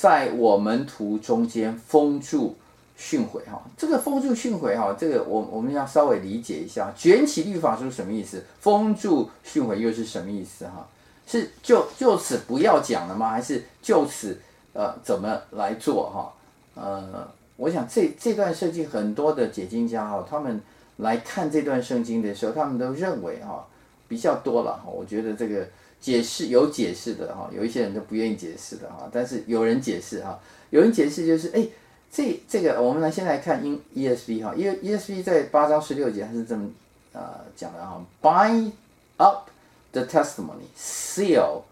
[0.00, 2.56] 在我们图中间封住
[2.96, 3.62] 训诲哈。
[3.76, 8.42] 这个封住训诲哈，这个我我们要稍微理解一下，卷起律法书什么意思？
[8.60, 10.88] 封住训诲又是什么意思哈？
[11.26, 13.28] 是就就此不要讲了吗？
[13.28, 14.38] 还是就此
[14.72, 16.32] 呃怎么来做哈？
[16.74, 20.58] 呃，我想这这段圣经很多的解经家哈，他们
[20.96, 23.66] 来看这段圣经的时候，他们都认为哈
[24.08, 24.84] 比较多了哈。
[24.90, 25.68] 我觉得这个
[26.00, 30.38] 解释有解释的哈，有一些人都不愿意解释的哈，但是有人解释哈，
[30.70, 31.66] 有人解释就是哎，
[32.10, 36.68] 这这个我们来先来看英 ESV 哈，E ESV 在八章十六节它是这么
[37.12, 38.72] 呃讲的哈，Bind
[39.18, 39.50] up
[39.92, 41.62] the testimony, seal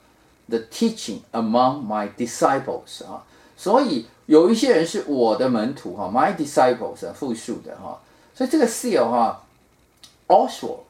[0.49, 3.25] the teaching among my disciples 啊，
[3.57, 4.07] 所以。
[4.29, 7.99] 有一些人是我的门徒哈，my disciples 复数的哈，
[8.35, 9.43] 所以这个 seal 哈
[10.27, 10.88] ，Oswald 啊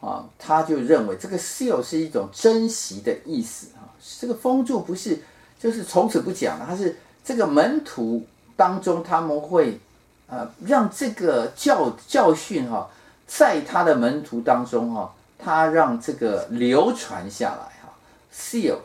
[0.00, 3.90] 啊，他就认为这个 seal 是一种珍惜的意思啊，
[4.20, 5.20] 这个封住不是
[5.58, 8.24] 就是从此不讲了，他是这个门徒
[8.56, 9.80] 当中他们会
[10.28, 12.88] 呃让这个教教训哈，
[13.26, 17.92] 在他的门徒当中哈，他让这个流传下来哈
[18.32, 18.76] ，seal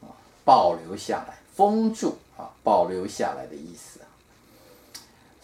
[0.00, 0.08] 啊
[0.44, 2.48] 保留下来封住啊。
[2.62, 4.06] 保留下来的意思啊，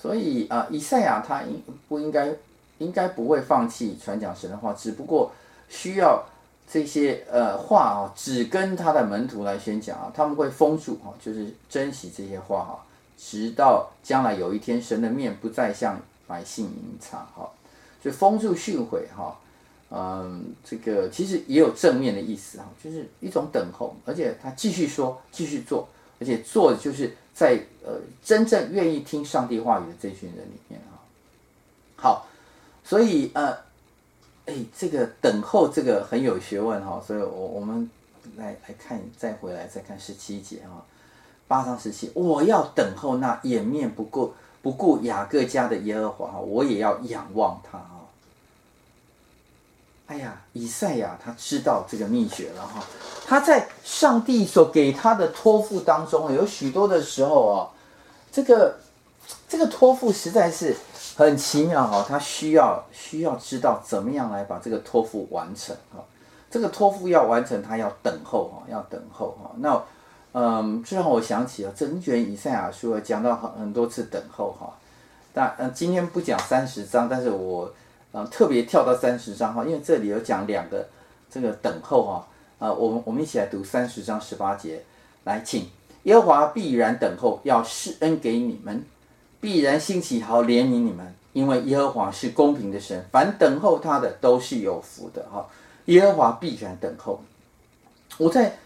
[0.01, 2.31] 所以啊，以赛亚他应不应该
[2.79, 5.31] 应该不会放弃传讲神的话，只不过
[5.69, 6.25] 需要
[6.71, 12.85] 这些呃话啊，只跟他的门徒来宣讲啊，他们会封住哈，就是珍惜这些话哈，
[13.19, 17.49] 直到将来有一天神的面不再向百姓隐藏哈，
[18.03, 19.39] 所以封住训诲哈，
[19.91, 25.89] 嗯，这个其实也有正面的意思哈，就是一种等候，而且他继续说，继续做。
[26.19, 27.93] 而且做的就是在呃
[28.25, 30.97] 真正愿意听上帝话语的这群人里面啊，
[31.95, 32.27] 好，
[32.89, 33.51] 所以呃，
[34.47, 37.91] 哎，这个等候这个很有学问哈，所以我我们
[38.37, 40.85] 来来看，再回来再看十七节哈，
[41.49, 44.33] 八章十七，我要等候那掩面不顾
[44.63, 48.07] 不顾雅各家的耶和华哈，我也要仰望他哈。
[50.07, 52.85] 哎呀，以赛亚他知道这个秘诀了哈。
[53.27, 57.71] 他在上帝所给他的托付当中，有许多的时候啊，
[58.31, 58.79] 这个
[59.49, 60.77] 这个托付实在是
[61.17, 62.05] 很奇妙哈。
[62.07, 66.05] 他需要需要知道怎么样来把这个托付完成哈。
[66.51, 69.51] 这个托付要完成，他要等候哈，要等候哈。
[69.57, 69.83] 那
[70.33, 74.73] 嗯，这让我想起了整卷以赛亚书讲到很很多次等候哈。
[75.33, 77.73] 但嗯，今天不讲三十章，但是我。
[78.13, 80.89] 嗯，特别跳到三十章哈，因为这里有讲两个
[81.29, 82.27] 这个等候哈。
[82.59, 84.83] 啊，我们我们一起来读三十章十八节，
[85.25, 85.69] 来，请
[86.05, 88.83] 耶和华必然等候，要施恩给你们，
[89.47, 91.15] 必然兴起好怜悯你们。
[91.33, 95.47] 因为耶和华是公平的神，凡等候他的都是有福的哈。
[95.85, 97.23] 耶和华必然等候。
[98.19, 98.59] 我在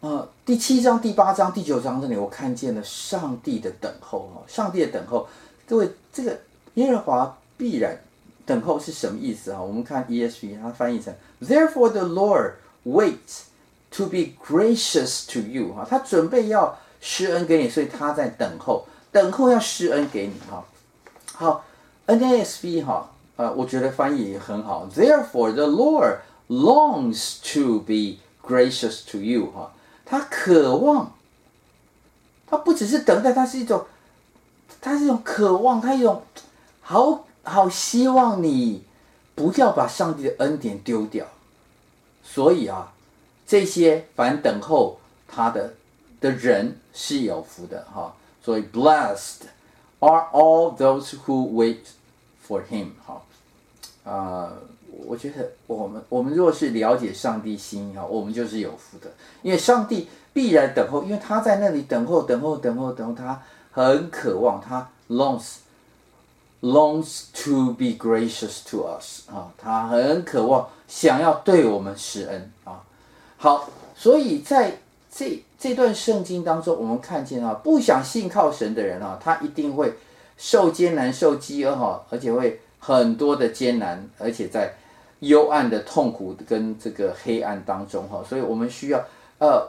[0.00, 5.28] 呃第七章、第八章、第九章这里，我看见了上帝的等候哈，上帝的等候。
[5.68, 6.36] 各位，这个
[6.74, 7.96] 耶和华必然
[8.44, 9.62] 等候是什么意思啊？
[9.62, 12.54] 我们看 ESV，它翻译成 Therefore the Lord
[12.84, 13.42] waits
[13.90, 20.64] to be gracious to you 哈，他准备要施恩给你，所以他在等候，等候要施恩给你哈。
[21.32, 21.64] 好
[22.06, 24.88] ，NASB 哈，呃，我觉得翻译也很好。
[24.94, 29.72] Therefore the Lord longs to be gracious to you 哈，
[30.04, 31.12] 他渴望，
[32.46, 33.86] 他不只是等待，他是一种。
[34.78, 36.22] 他是一种渴望，他一种
[36.80, 38.84] 好好希望你
[39.34, 41.26] 不要把上帝的恩典丢掉。
[42.22, 42.92] 所以啊，
[43.46, 45.74] 这些凡等候他的
[46.20, 48.14] 的人是有福的哈。
[48.46, 49.48] 所以，blessed
[49.98, 51.78] are all those who wait
[52.46, 53.20] for him 哈。
[54.04, 54.52] 啊，
[55.04, 59.10] 我觉得我们我们若是了解上帝心意哈，我们就是有福的，
[59.42, 63.42] 因为上帝必然等候，因为他在那里等候，等候，等候，等候他。
[63.72, 65.56] 很渴望，他 longs
[66.62, 72.82] longs to be gracious to us 啊，他很渴望想要对我们施恩啊。
[73.36, 74.78] 好，所以在
[75.14, 79.94] 这这段圣经当中，我们看见啊，不想信靠神的人啊，他一定会
[80.36, 84.74] 受艰难、受饥饿哈，而且会很多的艰难，而且在
[85.20, 89.04] 幽暗的痛苦跟这个黑暗当中哈，所以我们需要
[89.38, 89.66] 呃。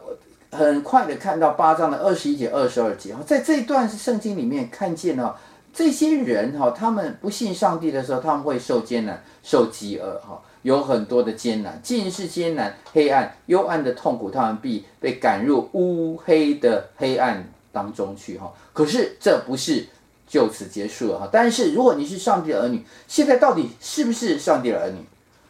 [0.49, 5.37] 很快的看到八章的二十一节、二十二节哈，在这一段圣经里面看见了
[5.73, 18.51] 这些人哈，他们不信上帝的时候，他们会受艰难、受饥饿哈，有很多的艰难，尽是艰难、黑暗、幽暗的痛苦，他们必被赶入乌黑的黑暗当中去哈。
[18.73, 19.87] 可是这不是
[20.27, 21.29] 就此结束了哈。
[21.31, 24.97] 但是如果你是上帝的儿女，现在到底是不是上帝的儿女？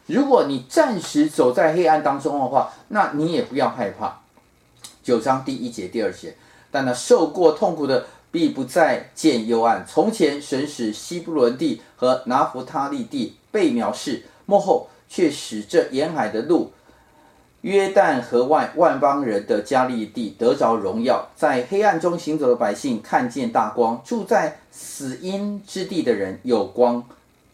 [0.06, 4.20] 如果你暂时走在黑暗当中的话，那你也不要害怕。
[5.02, 6.36] 九章第一节、第二节，
[6.70, 9.84] 但那受过痛苦的必不再见幽暗。
[9.84, 16.72] 从前神使西布伦地和拿弗他利地被藐视，幕后却使这沿海的路、
[17.62, 21.28] 约旦河外万邦人的加利地得着荣耀。
[21.34, 27.02] 在黑暗中行走的百姓看见大光，住在死荫之地的人有光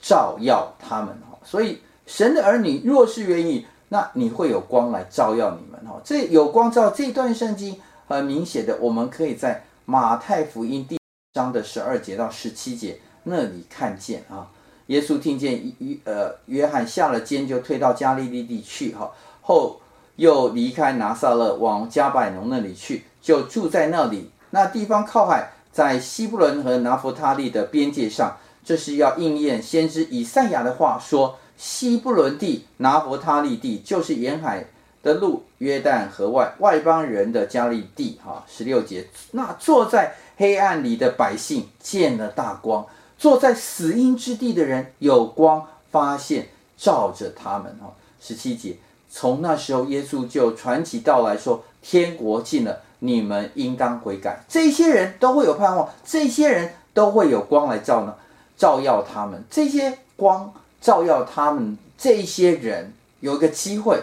[0.00, 1.16] 照耀他们。
[1.44, 3.66] 所以神的儿女若是愿意。
[3.90, 10.98] 那你会有光来照耀你们哈，这有光照这段圣经很明显的，我们可以在马太福音第
[11.34, 14.50] 章的十二节到十七节那里看见啊。
[14.87, 19.11] 耶稣听见约呃约翰下了监，就退到加利利地去哈，
[19.41, 19.80] 后
[20.16, 24.30] 又离开拿撒勒往加百农那里去，就住在那里。
[24.51, 31.39] 那地方靠海，在西布伦和拿弗他利的边界上，这是要应验先知以赛亚的话说。
[31.57, 34.66] 西布伦地、拿弗他利地，就是沿海
[35.05, 38.18] 的路，约旦河外外邦人的加利地。
[38.24, 42.85] 哈，十六节，那坐在黑暗里的百姓见了大光，
[43.18, 47.76] 坐在死荫之地的人有光发现照着他们。
[47.80, 48.76] 哈，十七节，
[49.10, 54.44] 从那时候耶稣就传起道来说：天国近了，你们应当悔改。
[54.48, 58.14] 这些人都会有盼望，这些人都会有光来照呢，
[58.56, 59.42] 照耀他们。
[59.50, 60.52] 这些光。
[60.84, 63.98] 照耀他们这些人有一个机会，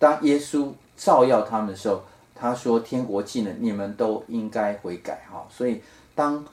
[0.00, 2.02] 当耶稣照耀他们的时候，
[2.34, 5.80] 他说：“天国近了，你们都应该悔改。”哈，所以
[6.16, 6.44] 当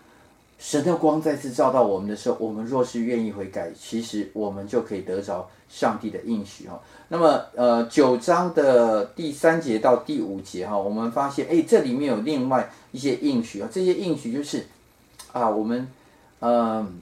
[0.64, 6.70] 神的光再次照到我们的时候，我们若是愿意悔改，其实我们就可以得着上帝的应许。
[6.70, 14.66] 哈，那么呃，九章的第三节到第五节哈，我们发现哎，这里面有另外一些应许啊，这些应许就是
[15.34, 15.86] 啊，我们
[16.40, 17.02] 嗯。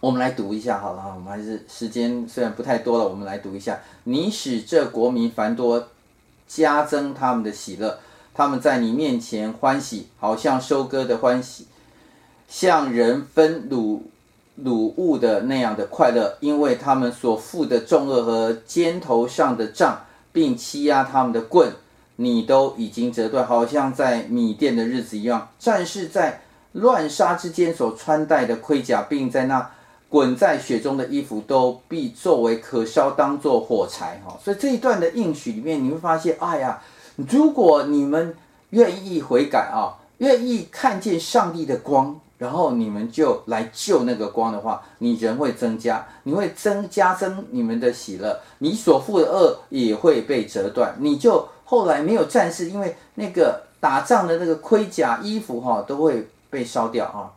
[0.00, 3.78] 我们来读一下好了哈，我们还是时间虽然不太多了，我们来读一下。
[4.04, 5.88] 你使这国民繁多，
[6.48, 7.98] 加增他们的喜乐，
[8.32, 11.66] 他们在你面前欢喜，好像收割的欢喜，
[12.50, 14.00] 像人分掳
[14.62, 21.72] 掳物的那样的快乐，因为他们所负的重轭和肩头上的杖，并欺压他们的棍，
[22.16, 25.48] 你都已经折断，好像在米店的日子一样。
[25.58, 26.42] 战士在
[26.72, 29.70] 乱杀之间所穿戴的盔甲，并在那。
[30.10, 34.36] 滚在雪中的衣服都必作为可烧，当作火柴哈。
[34.42, 36.82] 所以这一段的应许里面，你会发现，哎呀，
[37.14, 38.34] 如果你们
[38.70, 57.30] 愿意悔改啊，愿意看见上帝的光，然后你们就来救那个光的话，你人会增加，你会增加增你们的喜乐，你所负的恶也会被折断，你就后来没有战事，因为那个打仗的那个盔甲衣服哈都会被烧掉啊。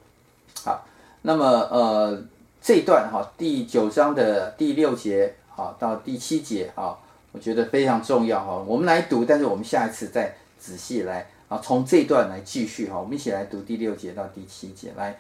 [0.64, 0.86] 好，
[1.24, 2.24] 那么呃。
[2.66, 6.98] 这一段哈，第九章的第六节好到第七节啊，
[7.34, 8.64] 我觉得非常重要哈。
[8.66, 11.30] 我们来读，但是我们下一次再仔细来
[11.62, 13.00] 从这一段来继续哈。
[13.00, 15.18] 我们一起来读第六节到第七节来。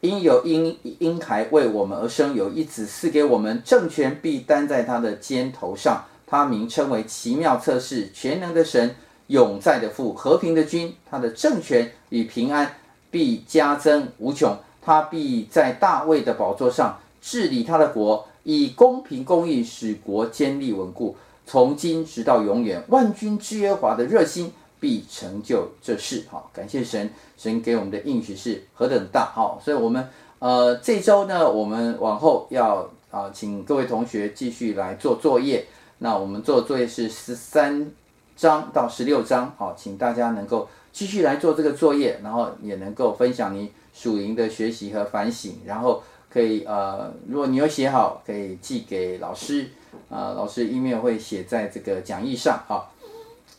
[0.00, 6.04] 因有婴婴孩为我们而生，有一子赐给我们，政权必担在他的肩头上。
[6.24, 8.94] 他名称为奇妙测试、全能的神、
[9.28, 10.94] 永在的父、和平的君。
[11.10, 12.76] 他的政权与平安
[13.10, 14.56] 必加增无穷。
[14.80, 22.84] 他必在大卫的宝座上治理他的国，以公平公义使国坚立稳固，从今直到永远。
[22.88, 26.24] 万军之耶和华的热心必成就这事。
[26.30, 29.32] 好，感谢神，神给我们的应许是何等大。
[29.34, 30.08] 好，所以我们
[30.38, 35.66] 呃这周呢，我们往后要啊、请各位同学继续来做作业。
[35.98, 37.90] 那我们做作业是十三
[38.36, 49.66] 章到十六章，好，请大家能够继续来做这个作业，然后也能够分享你属灵的学习和反省，然后可以呃，如果你有写好，可以寄给老师，
[50.10, 52.92] 呃，老师 email 会写在这个讲义上，好，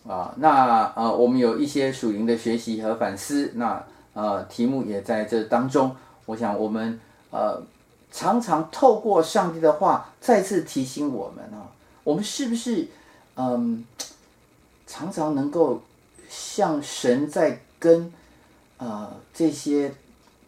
[0.10, 5.96] 啊，那呃，我们有一些属灵的学习和反思，那呃，题目也在这当中，
[6.26, 7.00] 我想我们
[7.30, 7.62] 呃，
[8.12, 11.70] 常常透过上帝的话再次提醒我们啊。
[12.04, 12.88] 我们是不是，
[13.36, 13.86] 嗯，
[14.88, 15.80] 常常能够
[16.28, 18.12] 像神在跟，
[18.78, 19.92] 呃，这些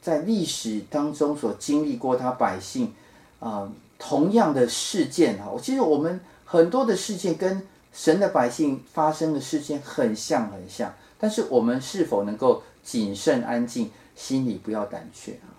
[0.01, 2.91] 在历史当中所经历过他百姓，
[3.39, 7.61] 啊、同样的事件哈，其实我们很多的事件跟
[7.93, 15.49] 神的百姓发生的事件很像很像，但是我们是否能够谨慎安静，心里不要胆怯啊？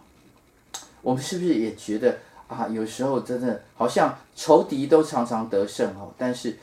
[1.03, 2.19] 我们是不是也觉得？
[2.49, 6.55] 啊，有时候真的好像仇敌都常常得胜哦，但是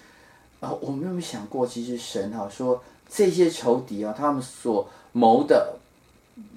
[0.59, 5.77] 啊，我们有没有想过，其实神哈说这些仇敌啊，他们所谋的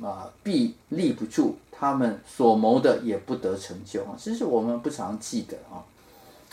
[0.02, 5.80] 啊必立不住，他们所谋的也不得成就啊，这是我们不常记得啊。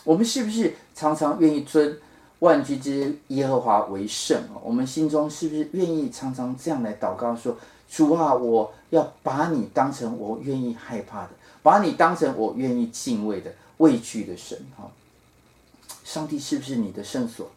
[0.06, 2.00] 我们是不是常常愿意尊
[2.40, 4.60] 万军之耶和华为圣啊？
[4.64, 7.58] 我们心中是不是愿意常常这样来祷告说：
[7.90, 11.30] 主啊，我要把你当成我愿意害怕的。
[11.62, 14.90] 把你当成我愿意敬畏的畏惧的神哈，
[16.06, 17.52] 上帝是不是你的圣所，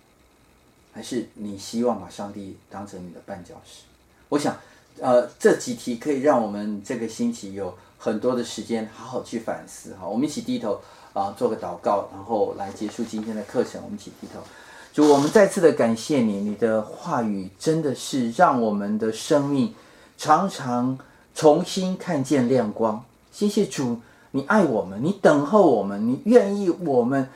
[0.93, 3.83] 还是你希望把上帝当成你的绊脚石？
[4.29, 4.57] 我想，
[4.99, 10.05] 呃，这几题可以让我们这个星期有很多的时间好好去反思哈。
[10.09, 10.81] 我们一起低头
[11.13, 13.81] 啊、做个祷告，然后来结束今天的课程。
[13.85, 14.41] 我们一起低头，
[14.93, 19.73] 主，我们再次的感谢你，你的话语真的是让我们的生命
[20.19, 20.99] 常常
[21.35, 23.03] 重新看见亮光。
[23.33, 23.99] 谢谢主，
[24.33, 27.27] 你爱我们，你等候我们，你愿意我们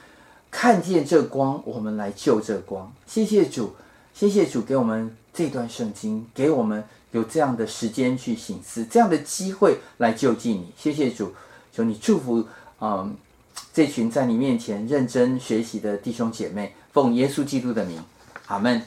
[0.51, 2.93] 看见这光，我们来救这光。
[3.07, 3.75] 谢谢主，
[4.13, 10.71] 谢谢主给我们这段圣经，给我们有这样的时间去省思，这样的机会来救济你。
[10.77, 11.33] 谢谢主，
[11.73, 12.45] 求你祝福
[12.83, 13.17] 嗯
[13.73, 18.03] 这群在你面前认真学习的弟兄姐妹，奉耶稣基督的名，
[18.47, 18.81] 阿门。